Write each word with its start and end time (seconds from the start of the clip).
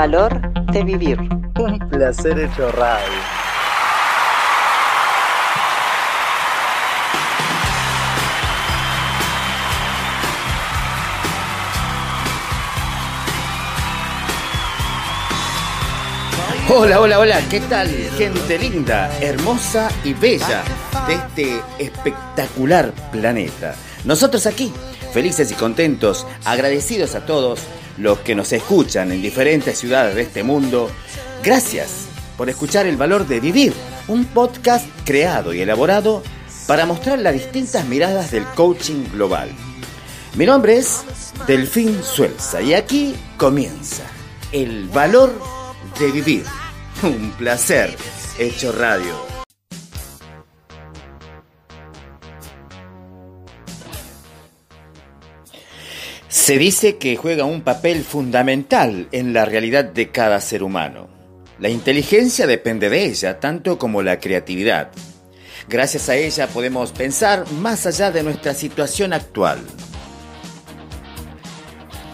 valor 0.00 0.32
de 0.72 0.82
vivir. 0.82 1.18
Un 1.58 1.78
placer 1.90 2.38
hecho 2.38 2.72
radio. 2.72 3.18
Hola, 16.70 17.00
hola, 17.02 17.18
hola, 17.18 17.42
¿qué 17.50 17.60
tal? 17.60 17.88
Gente 18.16 18.58
linda, 18.58 19.10
hermosa 19.20 19.90
y 20.02 20.14
bella 20.14 20.62
de 21.06 21.14
este 21.16 21.62
espectacular 21.78 22.94
planeta. 23.12 23.74
Nosotros 24.06 24.46
aquí, 24.46 24.72
felices 25.12 25.52
y 25.52 25.54
contentos, 25.56 26.26
agradecidos 26.46 27.14
a 27.14 27.26
todos 27.26 27.60
los 28.00 28.20
que 28.20 28.34
nos 28.34 28.52
escuchan 28.52 29.12
en 29.12 29.22
diferentes 29.22 29.78
ciudades 29.78 30.14
de 30.14 30.22
este 30.22 30.42
mundo. 30.42 30.90
Gracias 31.42 32.06
por 32.36 32.48
escuchar 32.48 32.86
El 32.86 32.96
Valor 32.96 33.26
de 33.26 33.40
Vivir, 33.40 33.74
un 34.08 34.24
podcast 34.24 34.86
creado 35.04 35.52
y 35.52 35.60
elaborado 35.60 36.22
para 36.66 36.86
mostrar 36.86 37.18
las 37.18 37.34
distintas 37.34 37.84
miradas 37.86 38.30
del 38.30 38.44
coaching 38.54 39.04
global. 39.12 39.50
Mi 40.36 40.46
nombre 40.46 40.78
es 40.78 41.02
Delfín 41.46 42.02
Suelza 42.02 42.62
y 42.62 42.74
aquí 42.74 43.14
comienza 43.36 44.04
El 44.52 44.88
Valor 44.88 45.32
de 45.98 46.10
Vivir. 46.10 46.44
Un 47.02 47.32
placer 47.32 47.96
hecho 48.38 48.72
radio. 48.72 49.29
Se 56.30 56.58
dice 56.58 56.96
que 56.96 57.16
juega 57.16 57.44
un 57.44 57.62
papel 57.62 58.04
fundamental 58.04 59.08
en 59.10 59.32
la 59.32 59.46
realidad 59.46 59.86
de 59.86 60.10
cada 60.10 60.40
ser 60.40 60.62
humano. 60.62 61.08
La 61.58 61.70
inteligencia 61.70 62.46
depende 62.46 62.88
de 62.88 63.04
ella, 63.04 63.40
tanto 63.40 63.78
como 63.78 64.00
la 64.00 64.20
creatividad. 64.20 64.92
Gracias 65.68 66.08
a 66.08 66.14
ella 66.14 66.46
podemos 66.46 66.92
pensar 66.92 67.50
más 67.50 67.84
allá 67.84 68.12
de 68.12 68.22
nuestra 68.22 68.54
situación 68.54 69.12
actual. 69.12 69.58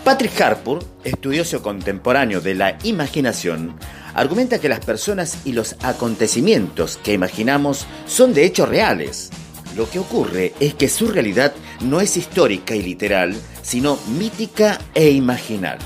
Patrick 0.02 0.40
Harpur, 0.40 0.82
estudioso 1.04 1.62
contemporáneo 1.62 2.40
de 2.40 2.54
la 2.54 2.78
imaginación, 2.84 3.76
argumenta 4.14 4.58
que 4.58 4.70
las 4.70 4.80
personas 4.80 5.40
y 5.44 5.52
los 5.52 5.76
acontecimientos 5.82 6.98
que 7.04 7.12
imaginamos 7.12 7.86
son 8.06 8.32
de 8.32 8.46
hechos 8.46 8.70
reales. 8.70 9.28
Lo 9.76 9.90
que 9.90 9.98
ocurre 9.98 10.54
es 10.58 10.72
que 10.72 10.88
su 10.88 11.08
realidad 11.08 11.52
no 11.82 12.00
es 12.00 12.16
histórica 12.16 12.74
y 12.74 12.80
literal, 12.80 13.36
sino 13.66 13.98
mítica 14.06 14.78
e 14.94 15.10
imaginal. 15.10 15.78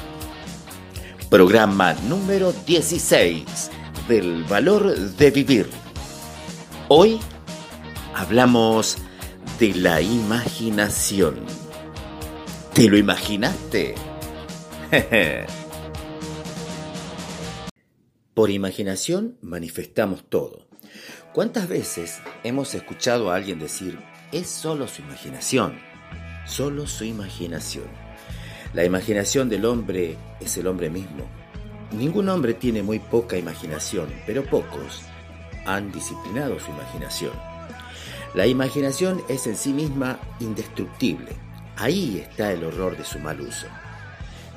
Programa 1.31 1.95
número 2.11 2.53
16 2.53 3.71
del 4.07 4.45
valor 4.45 4.95
de 4.95 5.31
vivir. 5.31 5.67
Hoy 6.89 7.19
hablamos 8.15 8.99
de 9.59 9.73
la 9.73 10.03
imaginación. 10.03 11.37
¿Te 12.75 12.87
lo 12.87 12.99
imaginaste? 12.99 13.95
Por 18.35 18.51
imaginación 18.51 19.39
manifestamos 19.41 20.29
todo. 20.29 20.67
¿Cuántas 21.33 21.67
veces 21.67 22.21
hemos 22.45 22.75
escuchado 22.75 23.31
a 23.31 23.37
alguien 23.37 23.59
decir, 23.59 23.99
es 24.33 24.51
solo 24.51 24.87
su 24.87 25.01
imaginación? 25.01 25.90
Solo 26.51 26.89
su 26.89 27.05
imaginación. 27.05 27.85
La 28.75 28.85
imaginación 28.85 29.49
del 29.49 29.65
hombre 29.65 30.17
es 30.41 30.57
el 30.57 30.67
hombre 30.67 30.91
mismo. 30.91 31.25
Ningún 31.93 32.29
hombre 32.29 32.55
tiene 32.55 32.83
muy 32.83 32.99
poca 32.99 33.39
imaginación, 33.39 34.09
pero 34.27 34.45
pocos 34.45 35.03
han 35.65 35.93
disciplinado 35.93 36.59
su 36.59 36.73
imaginación. 36.73 37.31
La 38.35 38.49
imaginación 38.49 39.23
es 39.29 39.47
en 39.47 39.57
sí 39.57 39.73
misma 39.73 40.19
indestructible. 40.41 41.31
Ahí 41.77 42.19
está 42.19 42.51
el 42.51 42.65
horror 42.65 42.97
de 42.97 43.05
su 43.05 43.21
mal 43.21 43.41
uso. 43.41 43.69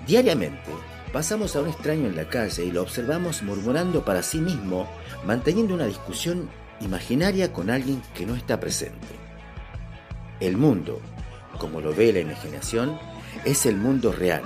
Diariamente 0.07 0.72
pasamos 1.13 1.56
a 1.56 1.62
un 1.62 1.69
extraño 1.69 2.07
en 2.07 2.16
la 2.16 2.28
calle 2.28 2.66
y 2.66 2.72
lo 2.72 2.81
observamos 2.81 3.44
murmurando 3.44 4.03
para 4.03 4.23
sí 4.23 4.39
mismo, 4.39 4.89
manteniendo 5.28 5.75
una 5.75 5.85
discusión 5.85 6.50
imaginaria 6.81 7.53
con 7.53 7.69
alguien 7.69 8.01
que 8.16 8.25
no 8.25 8.35
está 8.35 8.59
presente. 8.59 9.07
El 10.39 10.57
mundo, 10.57 11.00
como 11.63 11.79
lo 11.79 11.96
ve 11.96 12.12
la 12.12 12.19
imaginación, 12.19 13.00
es 13.46 13.66
el 13.66 13.78
mundo 13.78 14.12
real. 14.12 14.44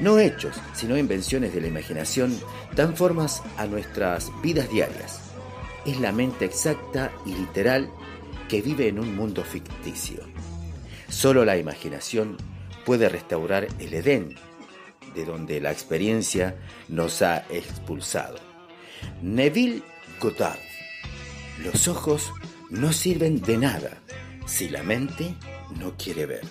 No 0.00 0.18
hechos, 0.18 0.56
sino 0.72 0.98
invenciones 0.98 1.54
de 1.54 1.60
la 1.60 1.68
imaginación 1.68 2.36
dan 2.74 2.96
formas 2.96 3.44
a 3.58 3.66
nuestras 3.66 4.32
vidas 4.42 4.68
diarias. 4.68 5.20
Es 5.86 6.00
la 6.00 6.10
mente 6.10 6.46
exacta 6.46 7.12
y 7.24 7.32
literal 7.32 7.88
que 8.48 8.60
vive 8.60 8.88
en 8.88 8.98
un 8.98 9.14
mundo 9.14 9.44
ficticio. 9.44 10.18
Solo 11.08 11.44
la 11.44 11.58
imaginación 11.58 12.38
puede 12.84 13.08
restaurar 13.08 13.68
el 13.78 13.94
Edén, 13.94 14.34
de 15.14 15.24
donde 15.24 15.60
la 15.60 15.70
experiencia 15.70 16.56
nos 16.88 17.22
ha 17.22 17.44
expulsado. 17.50 18.38
Neville 19.22 19.84
Goddard. 20.20 20.58
Los 21.62 21.86
ojos 21.86 22.32
no 22.68 22.92
sirven 22.92 23.40
de 23.42 23.58
nada 23.58 24.00
si 24.46 24.68
la 24.68 24.82
mente 24.82 25.34
no 25.78 25.94
quiere 25.96 26.26
ver. 26.26 26.42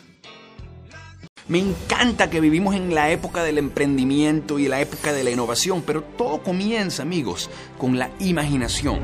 Me 1.48 1.60
encanta 1.60 2.30
que 2.30 2.40
vivimos 2.40 2.74
en 2.76 2.96
la 2.96 3.12
época 3.12 3.44
del 3.44 3.58
emprendimiento 3.58 4.60
y 4.60 4.68
la 4.70 4.80
época 4.80 5.12
de 5.12 5.26
la 5.26 5.32
innovación, 5.32 5.84
pero 5.86 6.02
todo 6.02 6.42
comienza, 6.42 7.04
amigos, 7.04 7.50
con 7.78 8.00
la 8.00 8.10
imaginación 8.20 9.02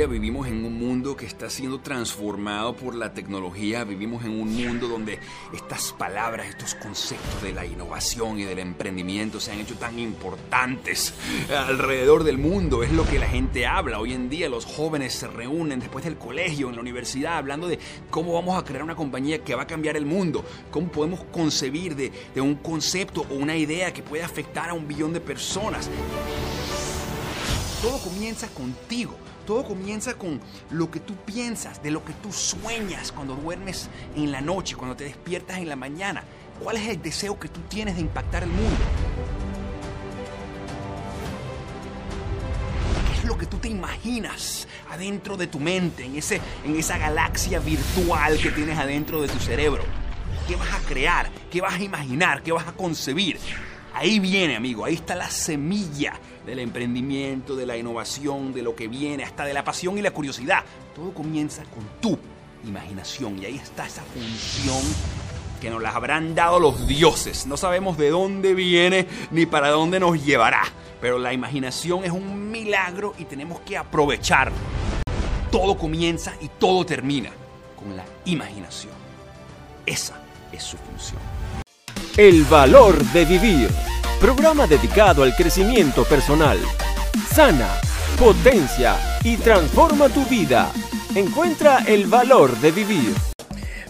día 0.00 0.06
vivimos 0.06 0.46
en 0.46 0.64
un 0.64 0.78
mundo 0.78 1.14
que 1.14 1.26
está 1.26 1.50
siendo 1.50 1.80
transformado 1.80 2.74
por 2.74 2.94
la 2.94 3.12
tecnología, 3.12 3.84
vivimos 3.84 4.24
en 4.24 4.30
un 4.40 4.50
mundo 4.50 4.88
donde 4.88 5.18
estas 5.52 5.92
palabras, 5.92 6.48
estos 6.48 6.74
conceptos 6.74 7.42
de 7.42 7.52
la 7.52 7.66
innovación 7.66 8.38
y 8.38 8.44
del 8.44 8.60
emprendimiento 8.60 9.40
se 9.40 9.52
han 9.52 9.60
hecho 9.60 9.74
tan 9.74 9.98
importantes 9.98 11.12
alrededor 11.50 12.24
del 12.24 12.38
mundo, 12.38 12.82
es 12.82 12.90
lo 12.92 13.04
que 13.04 13.18
la 13.18 13.28
gente 13.28 13.66
habla. 13.66 14.00
Hoy 14.00 14.14
en 14.14 14.30
día 14.30 14.48
los 14.48 14.64
jóvenes 14.64 15.12
se 15.12 15.26
reúnen 15.26 15.80
después 15.80 16.02
del 16.02 16.16
colegio, 16.16 16.70
en 16.70 16.76
la 16.76 16.80
universidad, 16.80 17.36
hablando 17.36 17.68
de 17.68 17.78
cómo 18.08 18.32
vamos 18.32 18.58
a 18.58 18.64
crear 18.64 18.82
una 18.82 18.96
compañía 18.96 19.44
que 19.44 19.54
va 19.54 19.64
a 19.64 19.66
cambiar 19.66 19.98
el 19.98 20.06
mundo, 20.06 20.42
cómo 20.70 20.90
podemos 20.90 21.24
concebir 21.24 21.94
de, 21.94 22.10
de 22.34 22.40
un 22.40 22.54
concepto 22.54 23.26
o 23.28 23.34
una 23.34 23.54
idea 23.54 23.92
que 23.92 24.02
puede 24.02 24.22
afectar 24.22 24.70
a 24.70 24.72
un 24.72 24.88
billón 24.88 25.12
de 25.12 25.20
personas. 25.20 25.90
Todo 27.82 27.98
comienza 27.98 28.46
contigo. 28.48 29.16
Todo 29.46 29.64
comienza 29.64 30.14
con 30.14 30.38
lo 30.70 30.90
que 30.90 31.00
tú 31.00 31.14
piensas, 31.16 31.82
de 31.82 31.90
lo 31.90 32.04
que 32.04 32.12
tú 32.12 32.30
sueñas 32.30 33.10
cuando 33.10 33.34
duermes 33.34 33.88
en 34.14 34.30
la 34.30 34.42
noche, 34.42 34.76
cuando 34.76 34.96
te 34.96 35.04
despiertas 35.04 35.58
en 35.58 35.68
la 35.68 35.76
mañana. 35.76 36.22
¿Cuál 36.62 36.76
es 36.76 36.88
el 36.88 37.00
deseo 37.00 37.40
que 37.40 37.48
tú 37.48 37.60
tienes 37.68 37.94
de 37.94 38.02
impactar 38.02 38.42
el 38.42 38.50
mundo? 38.50 38.76
¿Qué 43.08 43.18
es 43.18 43.24
lo 43.24 43.38
que 43.38 43.46
tú 43.46 43.56
te 43.56 43.68
imaginas 43.68 44.68
adentro 44.90 45.38
de 45.38 45.46
tu 45.46 45.58
mente, 45.58 46.04
en, 46.04 46.16
ese, 46.16 46.38
en 46.64 46.76
esa 46.76 46.98
galaxia 46.98 47.60
virtual 47.60 48.38
que 48.38 48.50
tienes 48.50 48.78
adentro 48.78 49.22
de 49.22 49.28
tu 49.28 49.38
cerebro? 49.38 49.84
¿Qué 50.46 50.54
vas 50.54 50.74
a 50.74 50.80
crear? 50.86 51.30
¿Qué 51.50 51.62
vas 51.62 51.74
a 51.74 51.82
imaginar? 51.82 52.42
¿Qué 52.42 52.52
vas 52.52 52.68
a 52.68 52.72
concebir? 52.72 53.38
Ahí 53.94 54.20
viene, 54.20 54.54
amigo, 54.54 54.84
ahí 54.84 54.94
está 54.94 55.14
la 55.14 55.30
semilla 55.30 56.12
del 56.46 56.58
emprendimiento, 56.58 57.56
de 57.56 57.66
la 57.66 57.76
innovación, 57.76 58.52
de 58.52 58.62
lo 58.62 58.74
que 58.74 58.88
viene, 58.88 59.24
hasta 59.24 59.44
de 59.44 59.54
la 59.54 59.64
pasión 59.64 59.98
y 59.98 60.02
la 60.02 60.10
curiosidad. 60.10 60.64
Todo 60.94 61.12
comienza 61.12 61.62
con 61.64 61.84
tu 62.00 62.18
imaginación 62.66 63.38
y 63.38 63.46
ahí 63.46 63.56
está 63.56 63.86
esa 63.86 64.02
función 64.02 64.82
que 65.60 65.70
nos 65.70 65.82
la 65.82 65.90
habrán 65.90 66.34
dado 66.34 66.58
los 66.58 66.86
dioses. 66.86 67.46
No 67.46 67.56
sabemos 67.56 67.98
de 67.98 68.10
dónde 68.10 68.54
viene 68.54 69.06
ni 69.30 69.46
para 69.46 69.68
dónde 69.68 70.00
nos 70.00 70.24
llevará, 70.24 70.62
pero 71.00 71.18
la 71.18 71.32
imaginación 71.32 72.04
es 72.04 72.10
un 72.10 72.50
milagro 72.50 73.14
y 73.18 73.24
tenemos 73.26 73.60
que 73.60 73.76
aprovechar. 73.76 74.50
Todo 75.50 75.76
comienza 75.76 76.34
y 76.40 76.48
todo 76.48 76.86
termina 76.86 77.30
con 77.76 77.96
la 77.96 78.04
imaginación. 78.24 78.92
Esa 79.84 80.20
es 80.52 80.62
su 80.62 80.76
función. 80.76 81.20
El 82.16 82.44
valor 82.44 83.02
de 83.12 83.24
vivir 83.24 83.70
programa 84.20 84.66
dedicado 84.66 85.22
al 85.22 85.34
crecimiento 85.34 86.04
personal. 86.04 86.58
Sana, 87.32 87.80
potencia 88.18 88.96
y 89.24 89.38
transforma 89.38 90.10
tu 90.10 90.24
vida. 90.26 90.70
Encuentra 91.14 91.78
el 91.86 92.06
valor 92.06 92.54
de 92.60 92.70
vivir. 92.70 93.14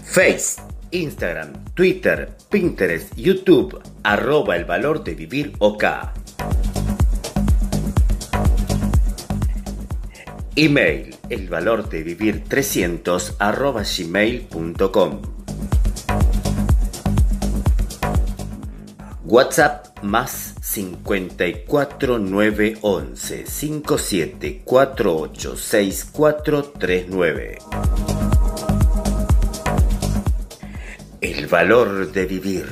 Face, 0.04 0.62
Instagram, 0.92 1.52
Twitter, 1.74 2.36
Pinterest, 2.48 3.12
YouTube, 3.16 3.82
arroba 4.04 4.56
el 4.56 4.64
valor 4.64 5.02
de 5.02 5.14
vivir 5.14 5.52
OK. 5.58 5.84
Email, 10.54 11.16
el 11.28 11.48
valor 11.48 11.88
de 11.88 12.02
vivir 12.04 12.44
300 12.44 13.34
arroba 13.40 13.82
gmail.com. 13.82 15.39
WhatsApp 19.30 20.02
más 20.02 20.54
54 20.60 22.18
911 22.18 23.46
57 23.46 24.62
48 24.64 25.56
6439. 25.56 27.58
El 31.20 31.46
valor 31.46 32.10
de 32.10 32.26
vivir. 32.26 32.66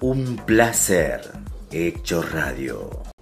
Un 0.00 0.36
placer. 0.36 1.32
Hecho 1.72 2.22
radio. 2.22 3.13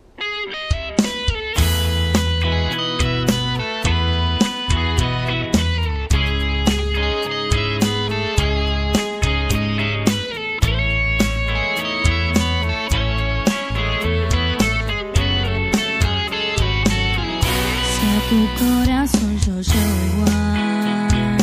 Tu 18.32 18.40
corazón 18.64 19.32
yo 19.46 19.54
llevo 19.60 20.00
igual, 20.10 21.38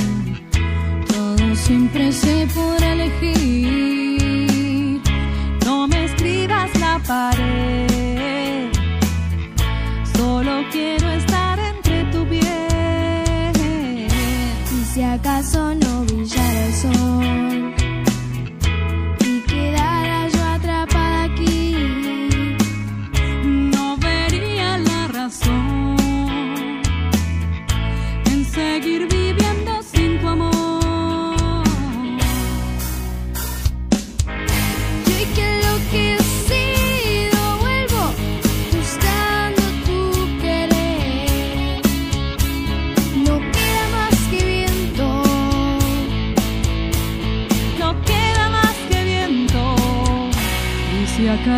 todo 1.08 1.56
siempre 1.56 2.12
se 2.12 2.48
podrá 2.56 2.94
elegir. 2.94 4.20
No 5.66 5.88
me 5.88 6.06
escribas 6.06 6.70
la 6.80 7.00
pared, 7.06 8.72
solo 10.16 10.64
quiero 10.72 11.12
estar 11.12 11.60
entre 11.60 12.06
tu 12.06 12.26
piel. 12.28 14.08
Y 14.76 14.84
si 14.92 15.04
acaso 15.04 15.76
no 15.76 16.04
brillara 16.06 16.66
el 16.66 16.74
sol 16.74 17.69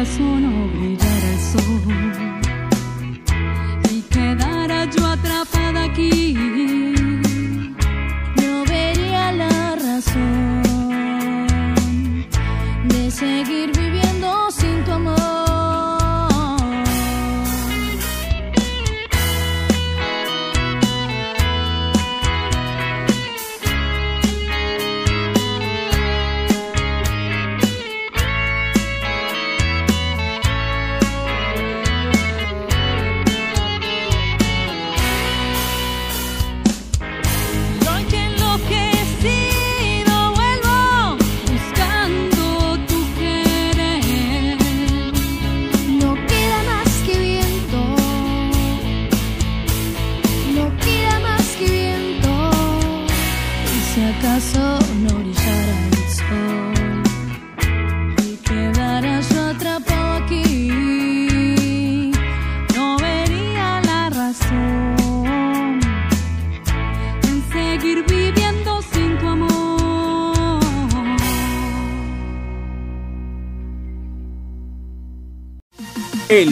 si 0.04 0.24
acaso 0.24 0.71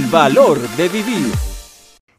valor 0.10 0.60
de 0.70 0.90
vivir. 0.90 1.32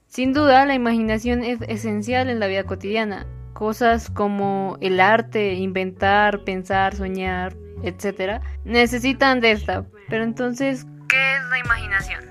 Sin 0.06 0.32
duda, 0.32 0.64
la 0.64 0.75
imaginación 0.75 1.42
es 1.42 1.60
esencial 1.62 2.31
en 2.31 2.40
la 2.40 2.46
vida 2.46 2.64
cotidiana. 2.64 3.26
Cosas 3.52 4.10
como 4.10 4.78
el 4.81 5.00
arte, 5.00 5.54
inventar, 5.54 6.44
pensar, 6.44 6.94
soñar, 6.94 7.56
etc. 7.82 8.42
necesitan 8.64 9.40
de 9.40 9.52
esta. 9.52 9.84
Pero 10.08 10.25
entonces, 10.25 10.87
¿qué 11.08 11.37
es 11.37 11.44
la 11.50 11.58
imaginación? 11.58 12.25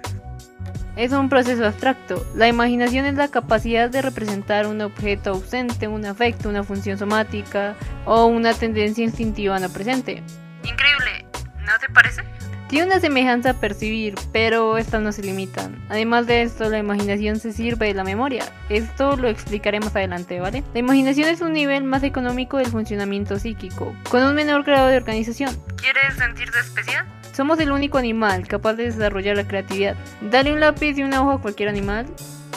Es 0.96 1.12
un 1.12 1.30
proceso 1.30 1.66
abstracto. 1.66 2.26
La 2.36 2.48
imaginación 2.48 3.06
es 3.06 3.16
la 3.16 3.30
capacidad 3.30 3.90
de 3.90 4.02
representar 4.02 4.68
un 4.68 4.82
objeto 4.82 5.32
ausente, 5.32 5.88
un 5.88 6.06
afecto, 6.06 6.50
una 6.50 6.64
función 6.64 6.98
somática 6.98 7.76
o 8.06 8.26
una 8.26 8.54
tendencia 8.54 9.04
instintiva 9.04 9.60
no 9.60 9.70
presente. 9.70 10.24
Increíble, 10.64 11.26
¿no 11.60 11.72
te 11.80 11.94
parece? 11.94 12.24
Tiene 12.70 12.86
una 12.86 13.00
semejanza 13.00 13.50
a 13.50 13.54
percibir, 13.56 14.14
pero 14.32 14.78
estas 14.78 15.02
no 15.02 15.12
se 15.12 15.24
limitan. 15.24 15.84
Además 15.90 16.28
de 16.28 16.44
esto, 16.44 16.70
la 16.70 16.78
imaginación 16.78 17.40
se 17.40 17.52
sirve 17.52 17.88
de 17.88 17.96
la 17.96 18.04
memoria. 18.04 18.46
Esto 18.70 19.18
lo 19.18 19.28
explicaré 19.28 19.80
más 19.80 19.96
adelante, 19.96 20.40
¿vale? 20.40 20.64
La 20.76 20.80
imaginación 20.80 21.30
es 21.30 21.42
un 21.42 21.54
nivel 21.54 21.84
más 21.84 22.04
económico 22.04 22.58
del 22.58 22.68
funcionamiento 22.68 23.40
psíquico, 23.40 23.96
con 24.12 24.22
un 24.22 24.36
menor 24.36 24.64
grado 24.66 24.88
de 24.88 24.98
organización. 24.98 25.58
¿Quieres 25.78 26.14
sentirte 26.16 26.60
especial? 26.60 27.08
Somos 27.34 27.60
el 27.60 27.72
único 27.72 27.98
animal 27.98 28.48
capaz 28.48 28.76
de 28.76 28.84
desarrollar 28.84 29.36
la 29.36 29.48
creatividad. 29.48 29.96
Dale 30.30 30.54
un 30.54 30.60
lápiz 30.60 30.96
y 30.96 31.02
una 31.02 31.24
hoja 31.24 31.38
a 31.38 31.42
cualquier 31.42 31.70
animal, 31.70 32.06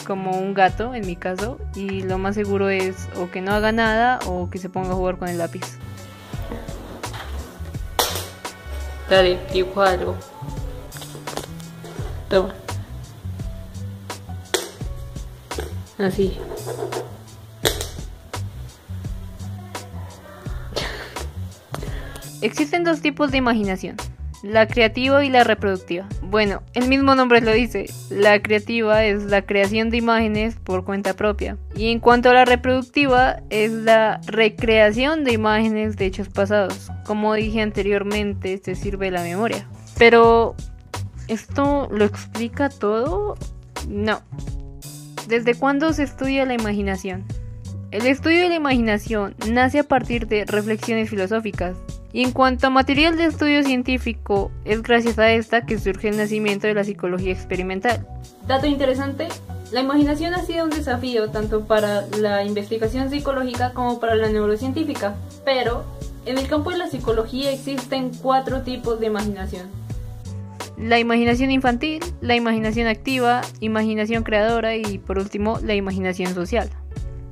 como 0.05 0.37
un 0.37 0.53
gato 0.53 0.93
en 0.93 1.07
mi 1.07 1.15
caso, 1.15 1.57
y 1.73 2.03
lo 2.03 2.19
más 2.19 2.35
seguro 2.35 2.69
es 2.69 3.09
o 3.15 3.31
que 3.31 3.41
no 3.41 3.51
haga 3.51 3.71
nada 3.71 4.19
o 4.27 4.51
que 4.51 4.59
se 4.59 4.69
ponga 4.69 4.91
a 4.91 4.95
jugar 4.95 5.17
con 5.17 5.27
el 5.27 5.39
lápiz. 5.39 5.79
Dale, 9.09 9.39
dibuja 9.51 9.89
algo. 9.91 10.15
Toma. 12.29 12.53
Así. 15.97 16.37
Existen 22.41 22.83
dos 22.83 22.99
tipos 23.01 23.31
de 23.31 23.37
imaginación, 23.37 23.95
la 24.41 24.67
creativa 24.67 25.23
y 25.23 25.29
la 25.29 25.45
reproductiva. 25.45 26.05
Bueno, 26.33 26.63
el 26.73 26.87
mismo 26.87 27.13
nombre 27.13 27.41
lo 27.41 27.51
dice, 27.51 27.85
la 28.09 28.41
creativa 28.41 29.05
es 29.05 29.25
la 29.25 29.43
creación 29.43 29.91
de 29.91 29.97
imágenes 29.97 30.55
por 30.55 30.83
cuenta 30.83 31.15
propia. 31.15 31.59
Y 31.75 31.91
en 31.91 31.99
cuanto 31.99 32.31
a 32.31 32.33
la 32.33 32.43
reproductiva, 32.43 33.43
es 33.51 33.71
la 33.71 34.19
recreación 34.25 35.25
de 35.25 35.33
imágenes 35.33 35.95
de 35.95 36.07
hechos 36.07 36.29
pasados. 36.29 36.89
Como 37.05 37.35
dije 37.35 37.61
anteriormente, 37.61 38.59
se 38.65 38.73
sirve 38.73 39.11
la 39.11 39.21
memoria. 39.21 39.67
Pero, 39.99 40.55
¿esto 41.27 41.87
lo 41.91 42.03
explica 42.03 42.69
todo? 42.69 43.37
No. 43.87 44.23
¿Desde 45.27 45.53
cuándo 45.53 45.93
se 45.93 46.01
estudia 46.01 46.47
la 46.47 46.55
imaginación? 46.55 47.25
El 47.91 48.07
estudio 48.07 48.41
de 48.41 48.49
la 48.49 48.55
imaginación 48.55 49.35
nace 49.51 49.77
a 49.77 49.83
partir 49.83 50.25
de 50.25 50.45
reflexiones 50.45 51.11
filosóficas, 51.11 51.77
y 52.13 52.23
en 52.23 52.31
cuanto 52.31 52.67
a 52.67 52.69
material 52.69 53.17
de 53.17 53.25
estudio 53.25 53.63
científico, 53.63 54.51
es 54.65 54.83
gracias 54.83 55.17
a 55.17 55.31
esta 55.31 55.65
que 55.65 55.79
surge 55.79 56.09
el 56.09 56.17
nacimiento 56.17 56.67
de 56.67 56.75
la 56.75 56.83
psicología 56.83 57.33
experimental. 57.33 58.07
Dato 58.47 58.67
interesante, 58.67 59.27
la 59.71 59.81
imaginación 59.81 60.35
ha 60.35 60.43
sido 60.43 60.63
un 60.63 60.69
desafío 60.69 61.31
tanto 61.31 61.65
para 61.65 62.05
la 62.19 62.43
investigación 62.43 63.09
psicológica 63.09 63.73
como 63.73 63.99
para 63.99 64.13
la 64.13 64.29
neurocientífica, 64.29 65.15
pero 65.43 65.83
en 66.27 66.37
el 66.37 66.47
campo 66.47 66.69
de 66.69 66.77
la 66.77 66.87
psicología 66.87 67.51
existen 67.51 68.11
cuatro 68.21 68.61
tipos 68.61 68.99
de 68.99 69.07
imaginación. 69.07 69.67
La 70.77 70.99
imaginación 70.99 71.49
infantil, 71.49 72.03
la 72.21 72.35
imaginación 72.35 72.87
activa, 72.87 73.41
imaginación 73.59 74.23
creadora 74.23 74.75
y 74.75 74.99
por 74.99 75.17
último 75.17 75.59
la 75.63 75.73
imaginación 75.73 76.35
social. 76.35 76.69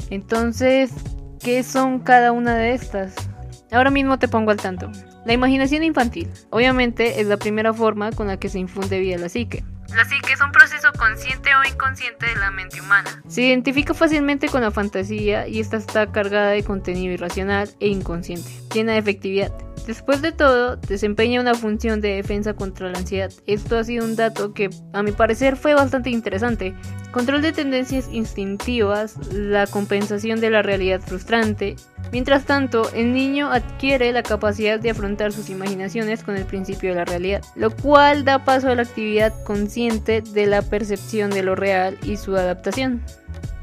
Entonces, 0.10 0.92
¿qué 1.40 1.62
son 1.62 2.00
cada 2.00 2.32
una 2.32 2.56
de 2.56 2.74
estas? 2.74 3.31
Ahora 3.72 3.90
mismo 3.90 4.20
te 4.20 4.28
pongo 4.28 4.52
al 4.52 4.58
tanto. 4.58 4.92
La 5.26 5.34
imaginación 5.34 5.84
infantil, 5.84 6.28
obviamente, 6.50 7.22
es 7.22 7.28
la 7.28 7.38
primera 7.38 7.74
forma 7.74 8.12
con 8.12 8.28
la 8.28 8.38
que 8.38 8.50
se 8.50 8.60
infunde 8.60 9.00
vida 9.00 9.18
la 9.18 9.30
psique. 9.30 9.64
La 9.96 10.04
psique 10.04 10.34
es 10.34 10.42
un 10.42 10.52
proceso 10.52 10.90
consciente 10.98 11.50
o 11.56 11.64
inconsciente 11.70 12.26
de 12.26 12.36
la 12.36 12.52
mente 12.52 12.82
humana. 12.82 13.22
Se 13.28 13.42
identifica 13.42 13.94
fácilmente 13.94 14.50
con 14.50 14.62
la 14.62 14.72
fantasía 14.72 15.48
y 15.48 15.60
esta 15.60 15.78
está 15.78 16.12
cargada 16.12 16.50
de 16.50 16.64
contenido 16.64 17.14
irracional 17.14 17.70
e 17.80 17.88
inconsciente, 17.88 18.50
llena 18.74 18.94
de 18.94 19.00
efectividad. 19.00 19.52
Después 19.88 20.22
de 20.22 20.32
todo, 20.32 20.76
desempeña 20.76 21.42
una 21.42 21.56
función 21.56 22.02
de 22.02 22.16
defensa 22.16 22.54
contra 22.54 22.90
la 22.90 23.00
ansiedad. 23.00 23.32
Esto 23.48 23.78
ha 23.78 23.84
sido 23.84 24.06
un 24.06 24.16
dato 24.16 24.54
que, 24.54 24.70
a 24.94 25.02
mi 25.02 25.12
parecer, 25.12 25.56
fue 25.56 25.74
bastante 25.74 26.12
interesante. 26.12 26.76
Control 27.12 27.42
de 27.42 27.52
tendencias 27.52 28.08
instintivas, 28.12 29.18
la 29.34 29.68
compensación 29.68 30.40
de 30.40 30.50
la 30.50 30.62
realidad 30.62 31.02
frustrante. 31.02 31.76
Mientras 32.12 32.46
tanto, 32.46 32.90
el 32.94 33.14
niño 33.14 33.52
adquiere 33.52 34.12
la 34.12 34.24
capacidad 34.24 34.80
de 34.80 34.92
afrontar 34.92 35.32
sus 35.32 35.50
imaginaciones 35.50 36.24
con 36.24 36.38
el 36.38 36.46
principio 36.46 36.92
de 36.92 36.98
la 36.98 37.06
realidad, 37.06 37.42
lo 37.56 37.72
cual 37.72 38.24
da 38.24 38.46
paso 38.46 38.70
a 38.70 38.76
la 38.76 38.84
actividad 38.84 39.34
consciente 39.44 40.22
de 40.22 40.46
la 40.46 40.62
percepción 40.62 41.32
de 41.32 41.44
lo 41.44 41.56
real 41.56 41.98
y 42.04 42.18
su 42.18 42.36
adaptación. 42.36 43.02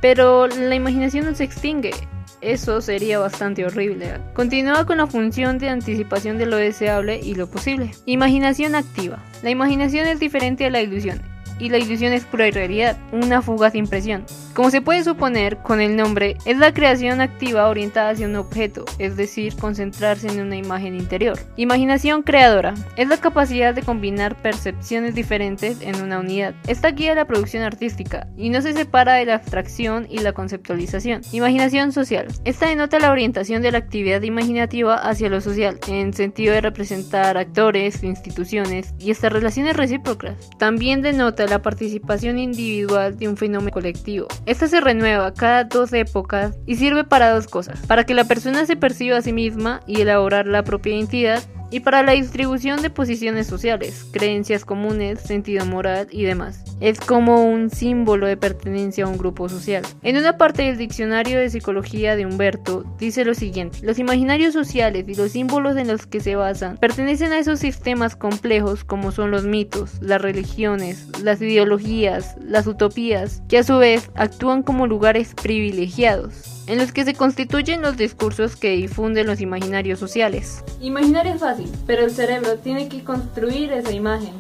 Pero 0.00 0.46
la 0.46 0.74
imaginación 0.74 1.26
no 1.26 1.34
se 1.34 1.44
extingue, 1.44 1.92
eso 2.40 2.80
sería 2.80 3.18
bastante 3.18 3.64
horrible. 3.64 4.20
Continúa 4.34 4.86
con 4.86 4.98
la 4.98 5.06
función 5.06 5.58
de 5.58 5.68
anticipación 5.68 6.38
de 6.38 6.46
lo 6.46 6.56
deseable 6.56 7.20
y 7.22 7.34
lo 7.34 7.48
posible. 7.48 7.90
Imaginación 8.06 8.74
activa. 8.74 9.18
La 9.42 9.50
imaginación 9.50 10.06
es 10.06 10.20
diferente 10.20 10.66
a 10.66 10.70
la 10.70 10.80
ilusión 10.80 11.22
y 11.58 11.68
la 11.68 11.78
ilusión 11.78 12.12
es 12.12 12.24
pura 12.24 12.50
realidad, 12.50 12.96
una 13.12 13.42
fugaz 13.42 13.74
impresión. 13.74 14.24
Como 14.54 14.70
se 14.70 14.80
puede 14.80 15.04
suponer 15.04 15.58
con 15.58 15.80
el 15.80 15.96
nombre, 15.96 16.36
es 16.44 16.58
la 16.58 16.74
creación 16.74 17.20
activa 17.20 17.68
orientada 17.68 18.10
hacia 18.10 18.26
un 18.26 18.36
objeto, 18.36 18.84
es 18.98 19.16
decir, 19.16 19.54
concentrarse 19.56 20.28
en 20.28 20.40
una 20.40 20.56
imagen 20.56 20.96
interior. 20.96 21.38
Imaginación 21.56 22.22
creadora 22.22 22.74
es 22.96 23.08
la 23.08 23.18
capacidad 23.18 23.74
de 23.74 23.82
combinar 23.82 24.34
percepciones 24.42 25.14
diferentes 25.14 25.80
en 25.80 26.02
una 26.02 26.18
unidad. 26.18 26.54
Esta 26.66 26.90
guía 26.90 27.14
la 27.14 27.26
producción 27.26 27.62
artística 27.62 28.26
y 28.36 28.50
no 28.50 28.60
se 28.60 28.72
separa 28.72 29.14
de 29.14 29.26
la 29.26 29.34
abstracción 29.34 30.06
y 30.10 30.18
la 30.18 30.32
conceptualización. 30.32 31.22
Imaginación 31.32 31.92
social. 31.92 32.26
Esta 32.44 32.66
denota 32.66 32.98
la 32.98 33.12
orientación 33.12 33.62
de 33.62 33.72
la 33.72 33.78
actividad 33.78 34.22
imaginativa 34.22 34.94
hacia 34.94 35.28
lo 35.28 35.40
social, 35.40 35.78
en 35.86 36.12
sentido 36.12 36.54
de 36.54 36.60
representar 36.60 37.36
actores, 37.36 38.02
instituciones 38.02 38.94
y 38.98 39.10
estas 39.10 39.32
relaciones 39.32 39.76
recíprocas. 39.76 40.50
También 40.58 41.02
denota 41.02 41.46
la 41.48 41.62
participación 41.62 42.38
individual 42.38 43.16
de 43.16 43.28
un 43.28 43.36
fenómeno 43.36 43.72
colectivo. 43.72 44.28
Esta 44.46 44.68
se 44.68 44.80
renueva 44.80 45.34
cada 45.34 45.64
dos 45.64 45.92
épocas 45.92 46.56
y 46.66 46.76
sirve 46.76 47.04
para 47.04 47.30
dos 47.30 47.46
cosas, 47.46 47.80
para 47.86 48.04
que 48.04 48.14
la 48.14 48.24
persona 48.24 48.66
se 48.66 48.76
perciba 48.76 49.18
a 49.18 49.22
sí 49.22 49.32
misma 49.32 49.80
y 49.86 50.00
elaborar 50.00 50.46
la 50.46 50.64
propia 50.64 50.94
identidad 50.94 51.42
y 51.70 51.80
para 51.80 52.02
la 52.02 52.12
distribución 52.12 52.82
de 52.82 52.90
posiciones 52.90 53.46
sociales, 53.46 54.06
creencias 54.12 54.64
comunes, 54.64 55.20
sentido 55.20 55.64
moral 55.66 56.08
y 56.10 56.24
demás. 56.24 56.64
Es 56.80 57.00
como 57.00 57.44
un 57.44 57.70
símbolo 57.70 58.26
de 58.26 58.36
pertenencia 58.36 59.04
a 59.04 59.08
un 59.08 59.18
grupo 59.18 59.48
social. 59.48 59.82
En 60.02 60.16
una 60.16 60.38
parte 60.38 60.62
del 60.62 60.78
diccionario 60.78 61.38
de 61.38 61.50
psicología 61.50 62.16
de 62.16 62.26
Humberto 62.26 62.84
dice 62.98 63.24
lo 63.24 63.34
siguiente, 63.34 63.78
los 63.82 63.98
imaginarios 63.98 64.52
sociales 64.52 65.06
y 65.08 65.14
los 65.14 65.32
símbolos 65.32 65.76
en 65.76 65.88
los 65.88 66.06
que 66.06 66.20
se 66.20 66.36
basan 66.36 66.76
pertenecen 66.76 67.32
a 67.32 67.38
esos 67.38 67.58
sistemas 67.58 68.16
complejos 68.16 68.84
como 68.84 69.12
son 69.12 69.30
los 69.30 69.44
mitos, 69.44 70.00
las 70.00 70.22
religiones, 70.22 71.08
las 71.22 71.40
ideologías, 71.40 72.36
las 72.40 72.66
utopías, 72.66 73.42
que 73.48 73.58
a 73.58 73.64
su 73.64 73.78
vez 73.78 74.10
actúan 74.14 74.62
como 74.62 74.86
lugares 74.86 75.34
privilegiados 75.34 76.57
en 76.68 76.78
los 76.78 76.92
que 76.92 77.04
se 77.04 77.14
constituyen 77.14 77.82
los 77.82 77.96
discursos 77.96 78.54
que 78.54 78.70
difunden 78.70 79.26
los 79.26 79.40
imaginarios 79.40 79.98
sociales. 79.98 80.62
Imaginar 80.80 81.26
es 81.26 81.40
fácil, 81.40 81.72
pero 81.86 82.04
el 82.04 82.10
cerebro 82.10 82.58
tiene 82.58 82.88
que 82.88 83.02
construir 83.02 83.72
esa 83.72 83.90
imagen. 83.90 84.34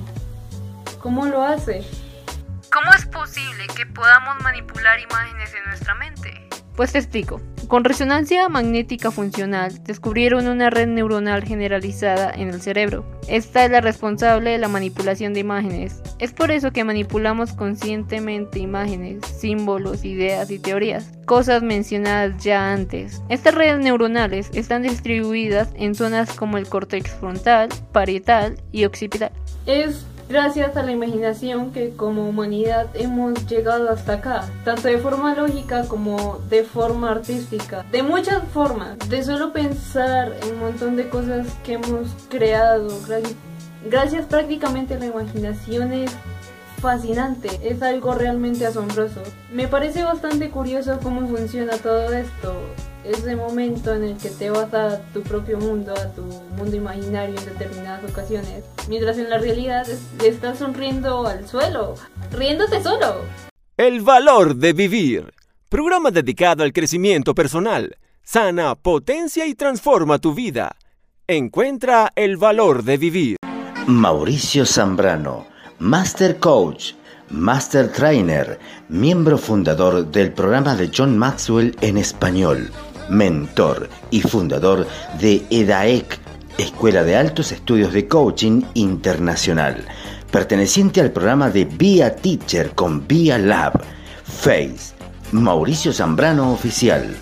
¿Cómo 1.00 1.24
lo 1.24 1.42
hace? 1.42 1.82
¿Cómo 2.70 2.92
es 2.96 3.06
posible 3.06 3.66
que 3.74 3.86
podamos 3.86 4.36
manipular 4.42 5.00
imágenes 5.00 5.54
en 5.54 5.64
nuestra 5.70 5.94
mente? 5.94 6.48
Pues 6.76 6.92
te 6.92 6.98
explico. 6.98 7.40
Con 7.68 7.84
resonancia 7.84 8.48
magnética 8.48 9.10
funcional 9.10 9.84
descubrieron 9.84 10.48
una 10.48 10.70
red 10.70 10.86
neuronal 10.86 11.44
generalizada 11.44 12.30
en 12.30 12.48
el 12.48 12.62
cerebro. 12.62 13.04
Esta 13.28 13.66
es 13.66 13.70
la 13.70 13.82
responsable 13.82 14.52
de 14.52 14.58
la 14.58 14.68
manipulación 14.68 15.34
de 15.34 15.40
imágenes. 15.40 16.00
Es 16.18 16.32
por 16.32 16.50
eso 16.50 16.70
que 16.70 16.84
manipulamos 16.84 17.52
conscientemente 17.52 18.58
imágenes, 18.58 19.22
símbolos, 19.26 20.06
ideas 20.06 20.50
y 20.50 20.58
teorías, 20.58 21.12
cosas 21.26 21.62
mencionadas 21.62 22.42
ya 22.42 22.72
antes. 22.72 23.20
Estas 23.28 23.54
redes 23.54 23.80
neuronales 23.80 24.48
están 24.54 24.82
distribuidas 24.82 25.68
en 25.74 25.94
zonas 25.94 26.32
como 26.32 26.56
el 26.56 26.66
córtex 26.66 27.10
frontal, 27.10 27.68
parietal 27.92 28.56
y 28.72 28.86
occipital. 28.86 29.30
Gracias 30.28 30.76
a 30.76 30.82
la 30.82 30.92
imaginación 30.92 31.72
que 31.72 31.94
como 31.94 32.28
humanidad 32.28 32.88
hemos 32.94 33.46
llegado 33.46 33.90
hasta 33.90 34.14
acá, 34.14 34.48
tanto 34.64 34.88
de 34.88 34.98
forma 34.98 35.34
lógica 35.34 35.84
como 35.88 36.38
de 36.50 36.64
forma 36.64 37.10
artística, 37.10 37.84
de 37.90 38.02
muchas 38.02 38.42
formas, 38.48 38.98
de 39.08 39.22
solo 39.22 39.52
pensar 39.52 40.34
en 40.42 40.54
un 40.54 40.60
montón 40.60 40.96
de 40.96 41.08
cosas 41.08 41.46
que 41.64 41.74
hemos 41.74 42.08
creado, 42.28 42.88
gracias, 43.06 43.34
gracias 43.88 44.26
prácticamente 44.26 44.94
a 44.94 44.98
la 44.98 45.06
imaginación 45.06 45.92
es 45.92 46.10
fascinante, 46.80 47.48
es 47.62 47.82
algo 47.82 48.14
realmente 48.14 48.66
asombroso. 48.66 49.22
Me 49.52 49.66
parece 49.66 50.04
bastante 50.04 50.50
curioso 50.50 50.98
cómo 51.02 51.26
funciona 51.26 51.76
todo 51.78 52.12
esto 52.12 52.54
ese 53.08 53.36
momento 53.36 53.94
en 53.94 54.04
el 54.04 54.16
que 54.18 54.28
te 54.28 54.50
vas 54.50 54.72
a 54.74 55.00
tu 55.12 55.22
propio 55.22 55.58
mundo, 55.58 55.92
a 55.92 56.12
tu 56.12 56.22
mundo 56.56 56.76
imaginario 56.76 57.38
en 57.38 57.44
determinadas 57.44 58.08
ocasiones, 58.10 58.64
mientras 58.88 59.18
en 59.18 59.30
la 59.30 59.38
realidad 59.38 59.86
le 60.20 60.28
estás 60.28 60.58
sonriendo 60.58 61.26
al 61.26 61.48
suelo, 61.48 61.94
riéndote 62.30 62.82
solo. 62.82 63.22
El 63.76 64.02
valor 64.02 64.56
de 64.56 64.72
vivir. 64.72 65.32
Programa 65.68 66.10
dedicado 66.10 66.64
al 66.64 66.72
crecimiento 66.72 67.34
personal. 67.34 67.96
Sana, 68.22 68.74
potencia 68.74 69.46
y 69.46 69.54
transforma 69.54 70.18
tu 70.18 70.34
vida. 70.34 70.76
Encuentra 71.26 72.12
el 72.14 72.36
valor 72.36 72.82
de 72.84 72.96
vivir. 72.96 73.36
Mauricio 73.86 74.66
Zambrano, 74.66 75.46
Master 75.78 76.38
Coach, 76.38 76.92
Master 77.30 77.92
Trainer, 77.92 78.58
miembro 78.88 79.38
fundador 79.38 80.06
del 80.10 80.32
programa 80.32 80.74
de 80.74 80.90
John 80.94 81.16
Maxwell 81.16 81.76
en 81.80 81.98
español 81.98 82.70
mentor 83.08 83.88
y 84.10 84.20
fundador 84.20 84.86
de 85.20 85.46
EDAEC, 85.50 86.18
Escuela 86.58 87.04
de 87.04 87.16
Altos 87.16 87.52
Estudios 87.52 87.92
de 87.92 88.08
Coaching 88.08 88.62
Internacional, 88.74 89.84
perteneciente 90.30 91.00
al 91.00 91.12
programa 91.12 91.48
de 91.50 91.64
Via 91.64 92.16
Teacher 92.16 92.74
con 92.74 93.06
Via 93.06 93.38
Lab, 93.38 93.80
Face, 94.24 94.94
Mauricio 95.32 95.92
Zambrano 95.92 96.52
Oficial, 96.52 97.16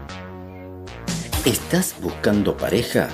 ¿Estás 1.45 1.95
buscando 2.01 2.57
pareja? 2.57 3.07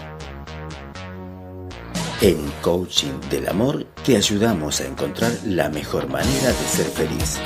En 2.22 2.38
Coaching 2.64 3.20
del 3.30 3.48
Amor 3.48 3.86
te 4.04 4.18
ayudamos 4.18 4.82
a 4.82 4.88
encontrar 4.88 5.32
la 5.46 5.70
mejor 5.70 6.10
manera 6.10 6.48
de 6.48 6.68
ser 6.68 6.88
feliz. 6.88 7.38